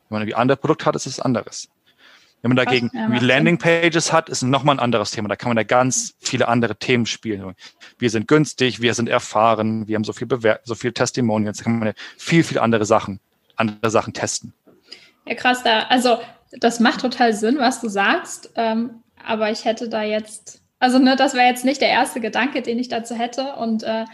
[0.10, 1.69] Wenn man ein anderes Produkt hat, ist es anderes.
[2.41, 5.30] Wenn man dagegen ja, Landingpages hat, ist nochmal ein anderes Thema.
[5.30, 7.54] Da kann man da ganz viele andere Themen spielen.
[7.99, 11.60] Wir sind günstig, wir sind erfahren, wir haben so viel Bewer so viel Testimonials.
[11.60, 13.19] Da kann man ja viel, viel andere Sachen,
[13.56, 14.54] andere Sachen testen.
[15.25, 15.63] Ja, krass.
[15.63, 16.17] Da, also
[16.51, 18.51] das macht total Sinn, was du sagst.
[18.56, 22.63] Ähm, aber ich hätte da jetzt also ne, das wäre jetzt nicht der erste Gedanke,
[22.63, 23.54] den ich dazu hätte.
[23.54, 24.06] Und äh,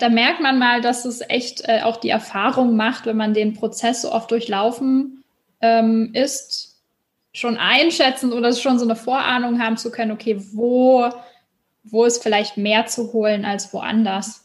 [0.00, 3.54] da merkt man mal, dass es echt äh, auch die Erfahrung macht, wenn man den
[3.54, 5.22] Prozess so oft durchlaufen
[5.60, 6.82] ähm, ist,
[7.32, 11.08] schon einschätzen oder schon so eine Vorahnung haben zu können, okay, wo,
[11.84, 14.44] wo ist vielleicht mehr zu holen als woanders.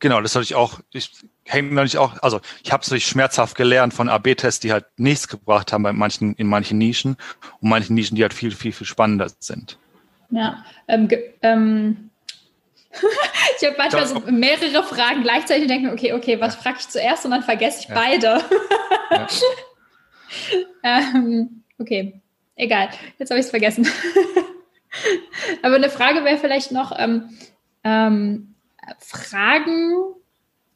[0.00, 1.12] Genau, das hatte ich auch, ich
[1.44, 5.28] hängt natürlich auch, also ich habe es natürlich schmerzhaft gelernt von AB-Tests, die halt nichts
[5.28, 7.16] gebracht haben bei manchen, in manchen Nischen
[7.60, 9.78] und manchen Nischen, die halt viel, viel, viel spannender sind.
[10.32, 11.08] Ja, ähm,
[11.42, 12.10] ähm
[13.60, 16.60] ich habe manchmal so mehrere Fragen gleichzeitig und denke, okay, okay, was ja.
[16.60, 17.94] frage ich zuerst und dann vergesse ich ja.
[17.94, 18.42] beide.
[19.10, 19.26] Ja.
[21.16, 22.20] ähm, okay,
[22.56, 23.86] egal, jetzt habe ich es vergessen.
[25.62, 27.30] Aber eine Frage wäre vielleicht noch, ähm,
[27.82, 28.54] ähm,
[28.98, 30.14] fragen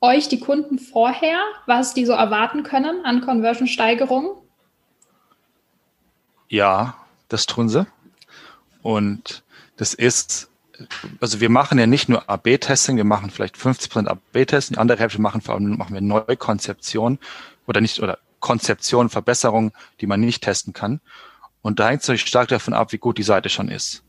[0.00, 4.42] euch die Kunden vorher, was die so erwarten können an Conversion-Steigerung?
[6.48, 6.96] Ja,
[7.28, 7.86] das tun sie.
[8.82, 9.42] Und
[9.76, 10.48] das ist,
[11.20, 14.98] also wir machen ja nicht nur AB-Testing, wir machen vielleicht 50 Prozent AB-Testing, die andere
[14.98, 17.18] Hälfte machen vor allem machen wir Neukonzeption
[17.66, 21.00] oder nicht, oder Konzeption, Verbesserungen, die man nicht testen kann.
[21.62, 24.04] Und da hängt es natürlich stark davon ab, wie gut die Seite schon ist.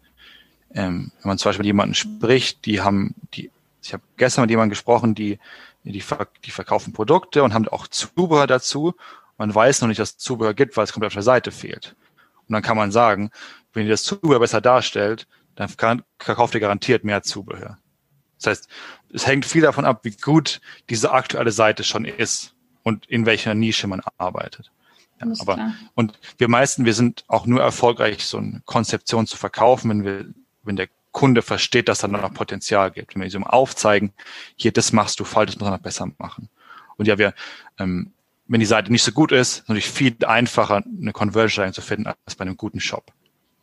[0.74, 3.50] Ähm, wenn man zum Beispiel mit jemandem spricht, die haben, die,
[3.82, 5.40] ich habe gestern mit jemandem gesprochen, die,
[5.84, 6.04] die,
[6.46, 8.94] die verkaufen Produkte und haben auch Zubehör dazu.
[9.38, 11.96] Man weiß noch nicht, dass es Zubehör gibt, weil es komplett auf der Seite fehlt.
[12.48, 13.32] Und dann kann man sagen,
[13.74, 15.28] wenn ihr das Zubehör besser darstellt,
[15.58, 17.78] dann kauft ihr garantiert mehr Zubehör.
[18.38, 18.70] Das heißt,
[19.12, 23.56] es hängt viel davon ab, wie gut diese aktuelle Seite schon ist und in welcher
[23.56, 24.72] Nische man arbeitet.
[25.20, 25.74] Ja, aber, klar.
[25.96, 30.26] und wir meisten, wir sind auch nur erfolgreich, so eine Konzeption zu verkaufen, wenn wir,
[30.64, 33.16] wenn der Kunde versteht, dass da noch Potenzial gibt.
[33.16, 34.14] Wenn wir ihm aufzeigen,
[34.56, 36.50] hier, das machst du falsch, das muss man noch besser machen.
[36.98, 37.34] Und ja, wir,
[37.80, 38.12] ähm,
[38.46, 42.06] wenn die Seite nicht so gut ist, ist natürlich viel einfacher, eine Conversion zu finden
[42.06, 43.12] als bei einem guten Shop.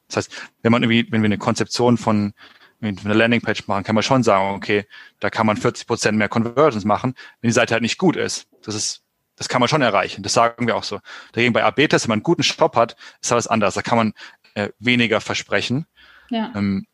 [0.09, 2.35] Das heißt, wenn man irgendwie, wenn wir eine Konzeption von
[2.81, 4.87] eine Landingpage machen, kann man schon sagen, okay,
[5.21, 8.47] da kann man 40 Prozent mehr Conversions machen, wenn die Seite halt nicht gut ist.
[8.63, 9.03] Das ist,
[9.37, 10.23] das kann man schon erreichen.
[10.23, 11.01] Das sagen wir auch so.
[11.33, 13.75] Dagegen bei AB-Tests, wenn man einen guten Shop hat, ist alles anders.
[13.75, 14.13] Da kann man
[14.55, 15.87] äh, weniger versprechen.
[16.31, 16.53] Ja.
[16.55, 16.87] Ähm,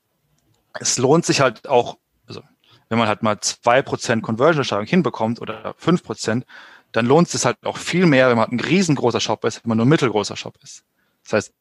[0.78, 2.42] es lohnt sich halt auch, also
[2.88, 6.44] wenn man halt mal zwei Prozent Conversion-Steigerung hinbekommt oder fünf Prozent,
[6.92, 9.64] dann lohnt es sich halt auch viel mehr, wenn man halt ein riesengroßer Shop ist,
[9.64, 10.84] wenn man nur ein mittelgroßer Shop ist.
[11.24, 11.54] Das heißt,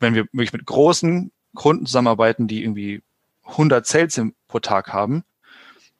[0.00, 3.02] wenn wir wirklich mit großen Kunden zusammenarbeiten, die irgendwie
[3.46, 5.24] 100 Sales pro Tag haben,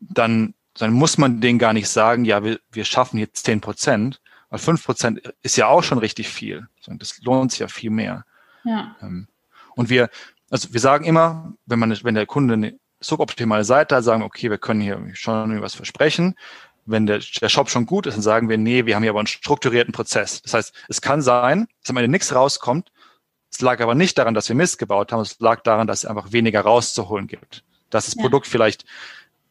[0.01, 4.21] dann, dann muss man denen gar nicht sagen, ja, wir, wir schaffen jetzt 10 Prozent,
[4.51, 6.69] weil 5 Prozent ist ja auch schon richtig viel.
[6.87, 8.25] Das lohnt sich ja viel mehr.
[8.65, 8.97] Ja.
[9.03, 9.29] Ähm,
[9.75, 10.11] und wir,
[10.51, 14.51] also wir sagen immer, wenn man, wenn der Kunde eine suboptimale Seite hat, sagen, okay,
[14.51, 16.35] wir können hier schon was versprechen.
[16.87, 19.21] wenn der, der Shop schon gut ist, dann sagen wir, nee, wir haben hier aber
[19.21, 20.41] einen strukturierten Prozess.
[20.43, 22.91] Das heißt, es kann sein, dass am Ende nichts rauskommt.
[23.51, 25.21] Es lag aber nicht daran, dass wir Mist gebaut haben.
[25.21, 27.65] Es lag daran, dass es einfach weniger rauszuholen gibt.
[27.91, 28.23] Dass das ja.
[28.23, 28.85] Produkt vielleicht,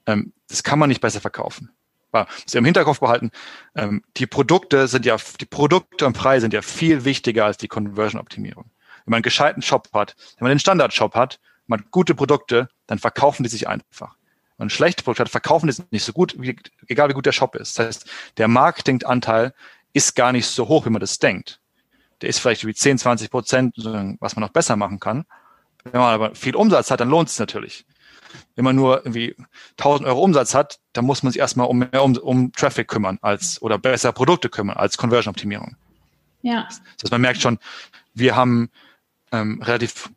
[0.05, 1.71] ähm, das kann man nicht besser verkaufen.
[2.11, 3.31] Aber Sie im Hinterkopf behalten,
[3.75, 7.67] ähm, die Produkte sind ja, die Produkte und Preise sind ja viel wichtiger als die
[7.67, 8.65] Conversion-Optimierung.
[9.05, 12.69] Wenn man einen gescheiten Shop hat, wenn man den Standard-Shop hat, man hat gute Produkte,
[12.85, 14.17] dann verkaufen die sich einfach
[14.57, 16.55] und schlechte Produkte hat, verkaufen es nicht so gut, wie,
[16.87, 17.77] egal wie gut der Shop ist.
[17.77, 19.53] Das heißt, der Marketinganteil
[19.93, 21.61] ist gar nicht so hoch, wie man das denkt.
[22.21, 23.75] Der ist vielleicht wie 10, 20 Prozent,
[24.19, 25.25] was man noch besser machen kann.
[25.83, 27.85] Wenn man aber viel Umsatz hat, dann lohnt es natürlich.
[28.55, 29.35] Wenn man nur irgendwie
[29.77, 33.19] 1000 Euro Umsatz hat, dann muss man sich erstmal um mehr um, um Traffic kümmern
[33.21, 35.75] als oder besser Produkte kümmern als Conversion-Optimierung.
[36.41, 36.63] Ja.
[36.67, 37.59] Das heißt, man merkt schon,
[38.13, 38.69] wir haben
[39.31, 40.09] ähm, relativ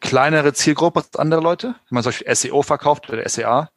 [0.00, 1.68] kleinere Zielgruppe als andere Leute.
[1.88, 3.70] Wenn man zum Beispiel SEO verkauft oder SEA,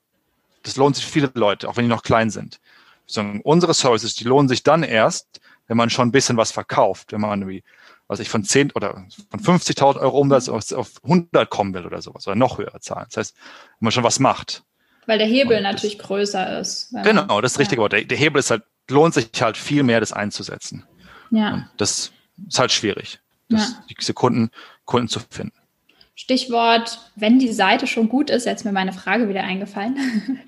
[0.64, 2.60] das lohnt sich viele Leute, auch wenn die noch klein sind.
[3.06, 7.11] Sondern unsere Services, die lohnen sich dann erst, wenn man schon ein bisschen was verkauft,
[7.11, 7.63] wenn man irgendwie,
[8.07, 12.01] was ich von 10 oder von 50.000 Euro Umsatz auf, auf 100 kommen will oder
[12.01, 13.07] sowas oder noch höhere Zahlen.
[13.09, 14.63] Das heißt, wenn man schon was macht.
[15.07, 16.93] Weil der Hebel natürlich das, größer ist.
[17.03, 17.80] Genau, das ist richtig.
[17.80, 17.88] Ja.
[17.89, 20.86] Der, der Hebel ist halt, lohnt sich halt viel mehr, das einzusetzen.
[21.32, 21.53] Ja.
[21.53, 22.11] Und das
[22.47, 23.95] ist halt schwierig, das, ja.
[23.99, 24.49] diese Kunden,
[24.86, 25.57] Kunden zu finden.
[26.18, 29.97] Stichwort, wenn die Seite schon gut ist, jetzt mir meine Frage wieder eingefallen.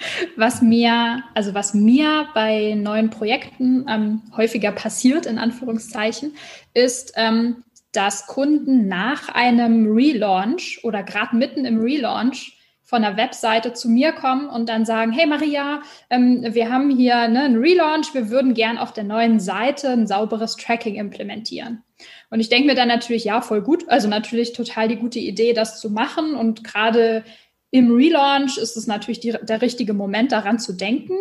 [0.37, 6.35] Was mir, also was mir bei neuen Projekten ähm, häufiger passiert, in Anführungszeichen,
[6.73, 12.57] ist, ähm, dass Kunden nach einem Relaunch oder gerade mitten im Relaunch
[12.87, 17.27] von der Webseite zu mir kommen und dann sagen, hey Maria, ähm, wir haben hier
[17.27, 21.83] ne, einen Relaunch, wir würden gern auf der neuen Seite ein sauberes Tracking implementieren.
[22.29, 23.89] Und ich denke mir dann natürlich, ja, voll gut.
[23.89, 26.33] Also natürlich total die gute Idee, das zu machen.
[26.33, 27.25] Und gerade
[27.71, 31.17] im Relaunch ist es natürlich die, der richtige Moment, daran zu denken.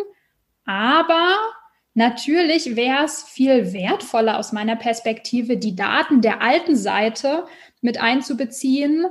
[0.66, 1.34] Aber
[1.94, 7.46] natürlich wäre es viel wertvoller aus meiner Perspektive, die Daten der alten Seite
[7.80, 9.06] mit einzubeziehen,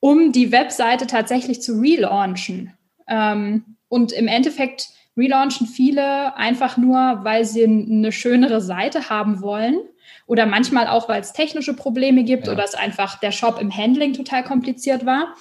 [0.00, 2.74] um die Webseite tatsächlich zu relaunchen.
[3.06, 9.78] Ähm, und im Endeffekt relaunchen viele einfach nur, weil sie eine schönere Seite haben wollen
[10.26, 12.52] oder manchmal auch, weil es technische Probleme gibt ja.
[12.52, 15.34] oder es einfach der Shop im Handling total kompliziert war.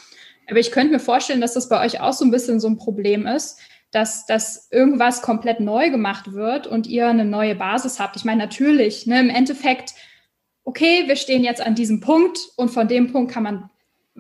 [0.50, 2.78] Aber ich könnte mir vorstellen, dass das bei euch auch so ein bisschen so ein
[2.78, 3.60] Problem ist,
[3.92, 8.16] dass, dass irgendwas komplett neu gemacht wird und ihr eine neue Basis habt.
[8.16, 9.94] Ich meine, natürlich, ne, im Endeffekt,
[10.64, 13.70] okay, wir stehen jetzt an diesem Punkt und von dem Punkt kann man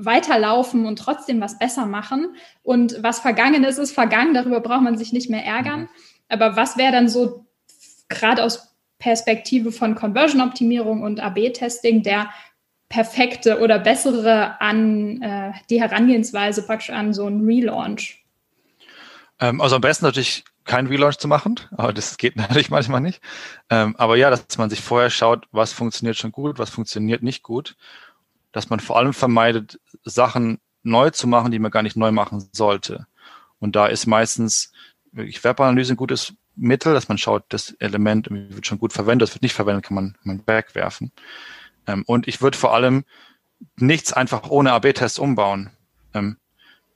[0.05, 2.35] weiterlaufen und trotzdem was besser machen.
[2.63, 5.81] Und was vergangen ist, ist vergangen, darüber braucht man sich nicht mehr ärgern.
[5.81, 5.89] Mhm.
[6.29, 7.45] Aber was wäre dann so
[8.07, 12.29] gerade aus Perspektive von Conversion-Optimierung und AB-Testing der
[12.89, 18.25] perfekte oder bessere an äh, die Herangehensweise praktisch an so einen Relaunch?
[19.39, 23.21] Ähm, also am besten natürlich keinen Relaunch zu machen, aber das geht natürlich manchmal nicht.
[23.69, 27.43] Ähm, aber ja, dass man sich vorher schaut, was funktioniert schon gut, was funktioniert nicht
[27.43, 27.75] gut,
[28.51, 32.47] dass man vor allem vermeidet, Sachen neu zu machen, die man gar nicht neu machen
[32.51, 33.07] sollte.
[33.59, 34.71] Und da ist meistens
[35.11, 39.35] wirklich Webanalyse ein gutes Mittel, dass man schaut, das Element wird schon gut verwendet, das
[39.35, 41.11] wird nicht verwendet, kann man, man wegwerfen.
[41.87, 43.05] Ähm, und ich würde vor allem
[43.77, 45.71] nichts einfach ohne AB-Tests umbauen.
[46.13, 46.37] Ähm,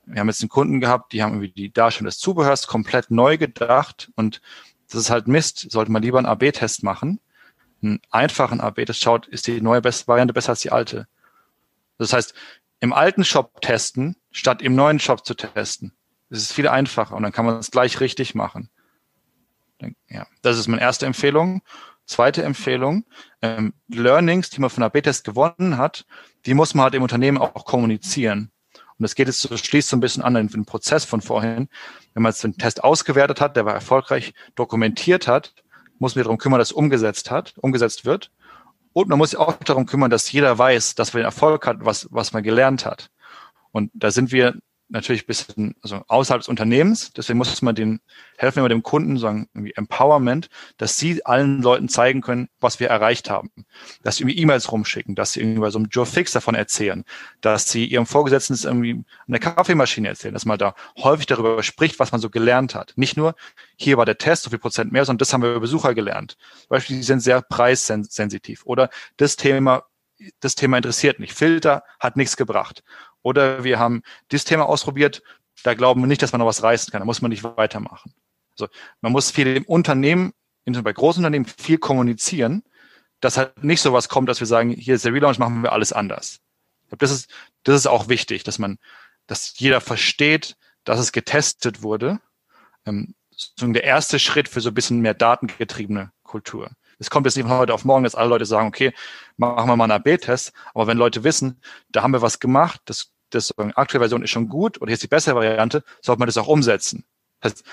[0.06, 3.38] wir haben jetzt einen Kunden gehabt, die haben irgendwie die Darstellung des Zubehörs komplett neu
[3.38, 4.42] gedacht und
[4.90, 5.72] das ist halt Mist.
[5.72, 7.20] Sollte man lieber einen AB-Test machen.
[7.82, 11.08] Einen einfachen AB-Test schaut, ist die neue Variante besser als die alte.
[11.98, 12.34] Das heißt,
[12.80, 15.94] im alten Shop testen, statt im neuen Shop zu testen.
[16.30, 18.70] Das ist viel einfacher und dann kann man es gleich richtig machen.
[20.10, 21.62] Ja, das ist meine erste Empfehlung.
[22.06, 23.06] Zweite Empfehlung,
[23.42, 26.06] ähm, Learnings, die man von AB-Test gewonnen hat,
[26.46, 28.52] die muss man halt im Unternehmen auch kommunizieren.
[28.74, 31.70] Und das geht jetzt so, schließt so ein bisschen an den, Prozess von vorhin.
[32.14, 35.54] Wenn man jetzt den Test ausgewertet hat, der war erfolgreich dokumentiert hat,
[35.98, 38.32] muss man darum kümmern, dass umgesetzt hat, umgesetzt wird.
[38.94, 41.78] Und man muss sich auch darum kümmern, dass jeder weiß, dass man den Erfolg hat,
[41.82, 43.10] was, was man gelernt hat.
[43.72, 44.56] Und da sind wir
[44.94, 47.12] natürlich ein bisschen also außerhalb des Unternehmens.
[47.14, 48.00] Deswegen muss man den
[48.38, 52.90] helfen wir dem Kunden, sagen irgendwie Empowerment, dass sie allen Leuten zeigen können, was wir
[52.90, 53.52] erreicht haben.
[54.04, 57.04] Dass sie irgendwie E-Mails rumschicken, dass sie irgendwie bei so einem Joe Fix davon erzählen,
[57.42, 62.00] dass sie ihrem Vorgesetzten irgendwie an der Kaffeemaschine erzählen, dass man da häufig darüber spricht,
[62.00, 62.94] was man so gelernt hat.
[62.96, 63.36] Nicht nur,
[63.76, 66.38] hier war der Test, so viel Prozent mehr, sondern das haben wir über Besucher gelernt.
[66.60, 68.62] Zum Beispiel, die sind sehr preissensitiv.
[68.66, 69.84] Oder das Thema
[70.40, 71.34] das Thema interessiert nicht.
[71.34, 72.84] Filter hat nichts gebracht.
[73.24, 75.24] Oder wir haben dieses Thema ausprobiert,
[75.64, 78.14] da glauben wir nicht, dass man noch was reißen kann, da muss man nicht weitermachen.
[78.52, 78.68] Also
[79.02, 80.34] man muss viel im Unternehmen,
[80.66, 82.64] bei großen Unternehmen viel kommunizieren,
[83.20, 85.72] dass halt nicht so was kommt, dass wir sagen, hier ist der Relaunch, machen wir
[85.72, 86.40] alles anders.
[86.98, 87.30] Das ist,
[87.64, 88.78] das ist auch wichtig, dass man,
[89.26, 92.20] dass jeder versteht, dass es getestet wurde,
[92.86, 93.16] ähm,
[93.60, 96.72] der erste Schritt für so ein bisschen mehr datengetriebene Kultur.
[97.00, 98.94] Es kommt jetzt nicht von heute auf morgen, dass alle Leute sagen, okay,
[99.38, 100.54] machen wir mal einen AB-Test.
[100.74, 104.50] Aber wenn Leute wissen, da haben wir was gemacht, das, das aktuelle Version ist schon
[104.50, 107.06] gut oder hier ist die bessere Variante, sollte man das auch umsetzen.
[107.42, 107.64] Das heißt,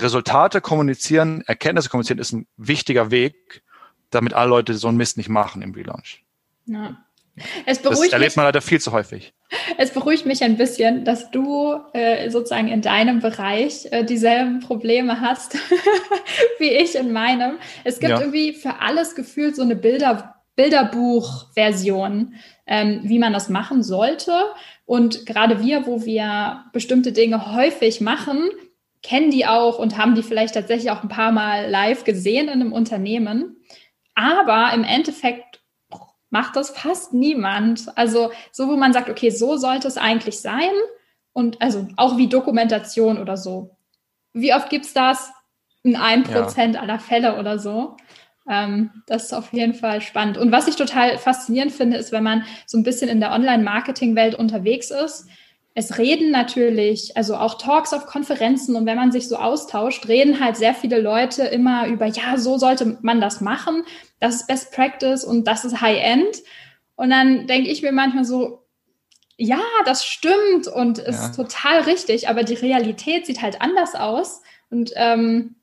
[0.00, 3.62] Resultate kommunizieren, Erkenntnisse kommunizieren ist ein wichtiger Weg,
[4.10, 6.24] damit alle Leute so einen Mist nicht machen im Relaunch.
[6.66, 6.96] Ja.
[7.66, 9.34] Es beruhigt das erlebt mich, man leider viel zu häufig.
[9.76, 15.20] Es beruhigt mich ein bisschen, dass du äh, sozusagen in deinem Bereich äh, dieselben Probleme
[15.20, 15.54] hast
[16.58, 17.58] wie ich in meinem.
[17.84, 18.20] Es gibt ja.
[18.20, 22.34] irgendwie für alles gefühlt so eine Bilder, Bilderbuch-Version,
[22.66, 24.32] ähm, wie man das machen sollte.
[24.84, 28.50] Und gerade wir, wo wir bestimmte Dinge häufig machen,
[29.02, 32.60] kennen die auch und haben die vielleicht tatsächlich auch ein paar Mal live gesehen in
[32.60, 33.56] einem Unternehmen.
[34.14, 35.60] Aber im Endeffekt
[36.30, 37.86] macht das fast niemand.
[37.96, 40.72] Also so, wo man sagt, okay, so sollte es eigentlich sein.
[41.32, 43.76] Und also auch wie Dokumentation oder so.
[44.32, 45.32] Wie oft gibt es das?
[45.82, 46.80] In einem Prozent ja.
[46.80, 47.96] aller Fälle oder so.
[48.48, 50.38] Ähm, das ist auf jeden Fall spannend.
[50.38, 54.34] Und was ich total faszinierend finde, ist, wenn man so ein bisschen in der Online-Marketing-Welt
[54.34, 55.26] unterwegs ist,
[55.78, 60.40] es reden natürlich, also auch Talks auf Konferenzen und wenn man sich so austauscht, reden
[60.40, 63.84] halt sehr viele Leute immer über, ja, so sollte man das machen,
[64.18, 66.38] das ist Best Practice und das ist High-End.
[66.94, 68.64] Und dann denke ich mir manchmal so,
[69.36, 71.44] ja, das stimmt und ist ja.
[71.44, 74.40] total richtig, aber die Realität sieht halt anders aus.
[74.70, 75.56] Und ähm,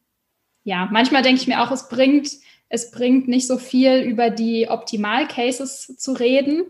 [0.64, 2.30] ja, manchmal denke ich mir auch, es bringt,
[2.74, 6.64] es bringt nicht so viel über die Optimal-Cases zu reden,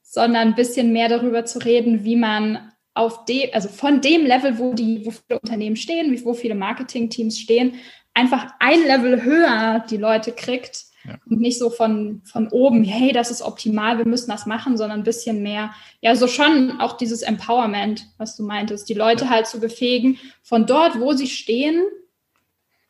[0.00, 4.58] sondern ein bisschen mehr darüber zu reden, wie man auf dem, also von dem Level,
[4.58, 7.74] wo die, wo viele Unternehmen stehen, wo viele Marketing-Teams stehen,
[8.14, 11.18] einfach ein Level höher die Leute kriegt ja.
[11.28, 15.00] und nicht so von, von oben, hey, das ist optimal, wir müssen das machen, sondern
[15.00, 19.30] ein bisschen mehr, ja, so schon auch dieses Empowerment, was du meintest, die Leute ja.
[19.30, 21.82] halt zu befähigen, von dort, wo sie stehen,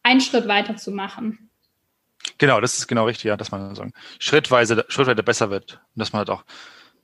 [0.02, 1.49] einen Schritt weiter zu machen.
[2.38, 6.12] Genau, das ist genau richtig, ja, dass man sagen, schrittweise, schrittweise besser wird und dass
[6.12, 6.44] man halt auch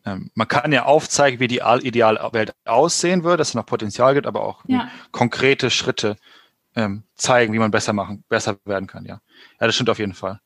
[0.07, 4.27] ähm, man kann ja aufzeigen, wie die Idealwelt aussehen würde, dass es noch Potenzial gibt,
[4.27, 4.89] aber auch ja.
[5.11, 6.17] konkrete Schritte
[6.77, 9.21] ähm, zeigen, wie man besser machen, besser werden kann, ja.
[9.61, 10.41] Ja, das stimmt auf jeden Fall.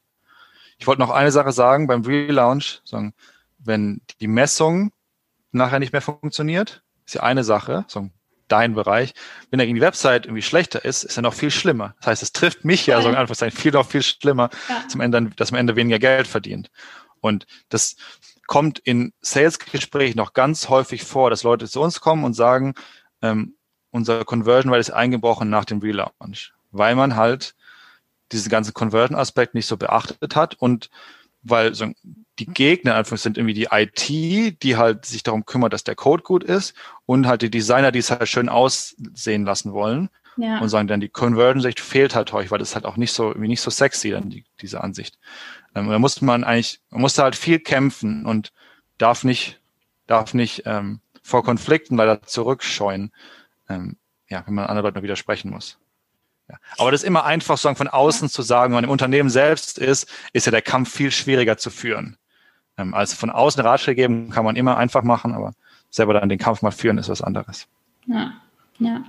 [0.78, 3.12] Ich wollte noch eine Sache sagen beim Relaunch, sagen,
[3.58, 4.92] wenn die Messung
[5.52, 8.14] nachher nicht mehr funktioniert, ist ja eine Sache, sagen,
[8.52, 9.14] dein Bereich.
[9.50, 11.94] Wenn die Website irgendwie schlechter ist, ist er noch viel schlimmer.
[11.98, 14.88] Das heißt, es trifft mich ja, so einfach sein, viel noch viel schlimmer, ja.
[14.88, 16.70] zum Ende, dass am Ende weniger Geld verdient.
[17.20, 17.96] Und das,
[18.50, 22.74] kommt in Sales-Gesprächen noch ganz häufig vor, dass Leute zu uns kommen und sagen,
[23.22, 23.54] ähm,
[23.92, 27.54] unser Conversion Rate ist eingebrochen nach dem Relaunch, weil man halt
[28.32, 30.90] diesen ganzen Conversion-Aspekt nicht so beachtet hat und
[31.42, 31.92] weil so
[32.40, 36.42] die Gegner sind irgendwie die IT, die halt sich darum kümmert, dass der Code gut
[36.42, 36.74] ist
[37.04, 40.58] und halt die Designer, die es halt schön aussehen lassen wollen ja.
[40.58, 43.48] und sagen dann, die Conversion-Sicht fehlt halt häufig, weil das halt auch nicht so, irgendwie
[43.48, 45.18] nicht so sexy dann, die, diese Ansicht.
[45.74, 48.52] Ähm, da musste man eigentlich, man musste halt viel kämpfen und
[48.96, 49.60] darf nicht,
[50.06, 53.12] darf nicht ähm, vor Konflikten leider zurückscheuen,
[53.68, 53.96] ähm,
[54.30, 55.78] ja, wenn man anderen Leuten widersprechen muss.
[56.48, 56.56] Ja.
[56.78, 59.78] Aber das ist immer einfach, sagen, von außen zu sagen, wenn man im Unternehmen selbst
[59.78, 62.16] ist, ist ja der Kampf viel schwieriger zu führen.
[62.80, 65.52] Ähm, also von außen Ratschläge geben kann man immer einfach machen, aber
[65.90, 67.66] selber dann den Kampf mal führen ist was anderes.
[68.06, 68.32] Ja,
[68.78, 69.04] ja.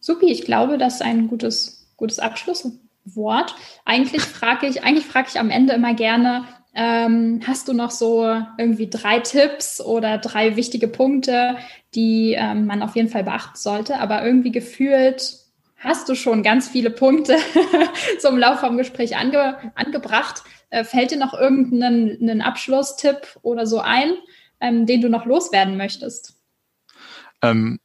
[0.00, 2.70] Supi, ich glaube, das ist ein gutes, gutes Abschluss.
[3.16, 3.54] Wort.
[3.84, 6.44] Eigentlich frage ich, eigentlich frage ich am Ende immer gerne,
[6.74, 8.24] ähm, hast du noch so
[8.56, 11.56] irgendwie drei Tipps oder drei wichtige Punkte,
[11.94, 13.98] die ähm, man auf jeden Fall beachten sollte?
[13.98, 15.38] Aber irgendwie gefühlt
[15.78, 17.36] hast du schon ganz viele Punkte
[18.20, 20.42] zum Lauf vom Gespräch ange, angebracht.
[20.70, 24.14] Äh, fällt dir noch irgendeinen Abschlusstipp oder so ein,
[24.60, 26.34] ähm, den du noch loswerden möchtest?
[27.42, 27.80] Ähm,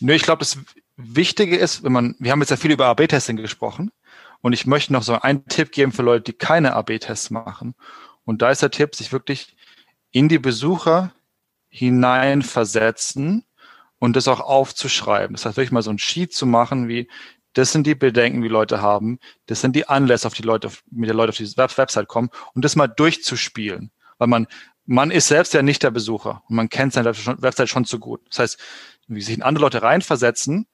[0.00, 0.58] nö, ich glaube, das
[0.96, 3.90] Wichtige ist, wenn man, wir haben jetzt ja viel über AB-Testing gesprochen.
[4.40, 7.74] Und ich möchte noch so einen Tipp geben für Leute, die keine AB-Tests machen.
[8.24, 9.56] Und da ist der Tipp, sich wirklich
[10.10, 11.12] in die Besucher
[11.68, 13.44] hineinversetzen
[13.98, 15.34] und das auch aufzuschreiben.
[15.34, 17.08] Das heißt, wirklich mal so ein Sheet zu machen, wie
[17.54, 21.08] das sind die Bedenken, die Leute haben, das sind die Anlässe, auf die Leute, mit
[21.08, 23.90] der Leute auf die Website kommen und das mal durchzuspielen.
[24.18, 24.46] Weil man,
[24.86, 28.20] man ist selbst ja nicht der Besucher und man kennt seine Website schon zu gut.
[28.30, 28.58] Das heißt,
[29.08, 30.66] wie sich in andere Leute reinversetzen,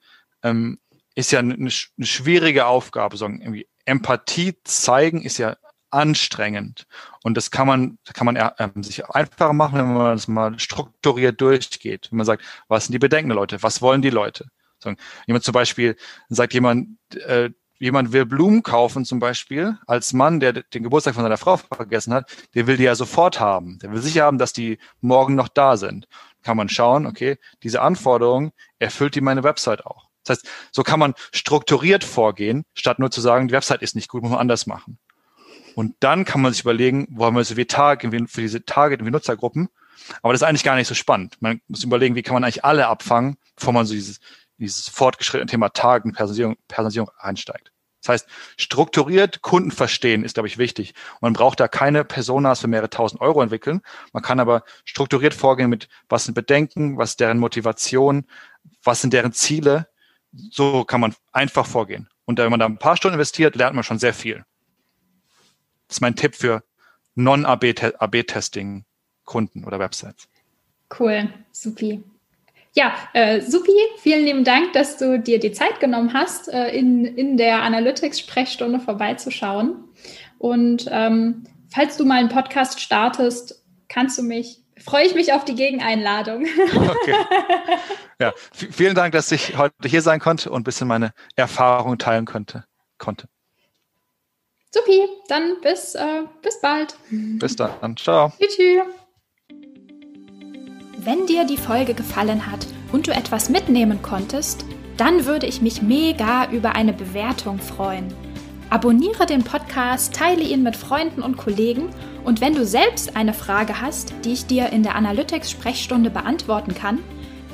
[0.43, 0.79] ähm,
[1.15, 3.17] ist ja eine, eine schwierige Aufgabe.
[3.17, 5.57] So irgendwie Empathie zeigen ist ja
[5.91, 6.85] anstrengend.
[7.23, 8.51] Und das kann man, kann man äh,
[8.83, 12.07] sich einfacher machen, wenn man das mal strukturiert durchgeht.
[12.11, 13.61] Wenn man sagt, was sind die Bedenken der Leute?
[13.63, 14.45] Was wollen die Leute?
[15.27, 15.95] Jemand zum Beispiel,
[16.29, 17.49] sagt jemand, äh,
[17.79, 22.13] jemand will Blumen kaufen zum Beispiel, als Mann, der den Geburtstag von seiner Frau vergessen
[22.13, 23.79] hat, der will die ja sofort haben.
[23.79, 26.07] Der will sicher haben, dass die morgen noch da sind.
[26.43, 30.09] Kann man schauen, okay, diese Anforderung erfüllt die meine Website auch.
[30.23, 34.09] Das heißt, so kann man strukturiert vorgehen, statt nur zu sagen, die Website ist nicht
[34.09, 34.99] gut, muss man anders machen.
[35.75, 38.99] Und dann kann man sich überlegen, wo haben wir so wie Target für diese Target-
[38.99, 39.69] und Benutzergruppen.
[40.21, 41.37] Aber das ist eigentlich gar nicht so spannend.
[41.39, 44.19] Man muss überlegen, wie kann man eigentlich alle abfangen, bevor man so dieses,
[44.59, 47.71] dieses fortgeschrittene Thema Target und Personalisierung, Personalisierung einsteigt.
[48.01, 50.93] Das heißt, strukturiert Kunden verstehen ist, glaube ich, wichtig.
[51.21, 53.81] man braucht da keine Personas für mehrere tausend Euro entwickeln.
[54.13, 58.25] Man kann aber strukturiert vorgehen mit, was sind Bedenken, was ist deren Motivation,
[58.83, 59.89] was sind deren Ziele.
[60.49, 62.07] So kann man einfach vorgehen.
[62.25, 64.45] Und wenn man da ein paar Stunden investiert, lernt man schon sehr viel.
[65.87, 66.63] Das ist mein Tipp für
[67.15, 68.85] Non-AB-Testing
[69.25, 70.29] Kunden oder Websites.
[70.97, 72.03] Cool, supi.
[72.79, 77.03] Ja, äh, supi, vielen lieben Dank, dass du dir die Zeit genommen hast, äh, in,
[77.03, 79.83] in der Analytics-Sprechstunde vorbeizuschauen.
[80.37, 85.43] Und ähm, falls du mal einen Podcast startest, kannst du mich, freue ich mich auf
[85.43, 86.45] die Gegeneinladung.
[86.73, 87.15] Okay.
[88.21, 92.23] Ja, vielen Dank, dass ich heute hier sein konnte und ein bisschen meine Erfahrungen teilen
[92.23, 92.63] konnte.
[92.97, 93.27] konnte.
[94.73, 96.95] Supi, dann bis, äh, bis bald.
[97.09, 97.97] Bis dann.
[97.97, 98.31] Ciao.
[98.39, 98.83] Tschüss.
[101.01, 104.65] Wenn dir die Folge gefallen hat und du etwas mitnehmen konntest,
[104.97, 108.13] dann würde ich mich mega über eine Bewertung freuen.
[108.69, 111.87] Abonniere den Podcast, teile ihn mit Freunden und Kollegen
[112.25, 116.99] und wenn du selbst eine Frage hast, die ich dir in der Analytics-Sprechstunde beantworten kann,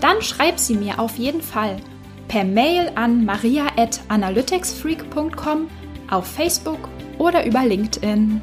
[0.02, 1.78] dann schreib sie mir auf jeden Fall
[2.28, 5.68] per Mail an maria.analyticsfreak.com,
[6.10, 6.90] auf Facebook
[7.20, 8.42] oder über LinkedIn.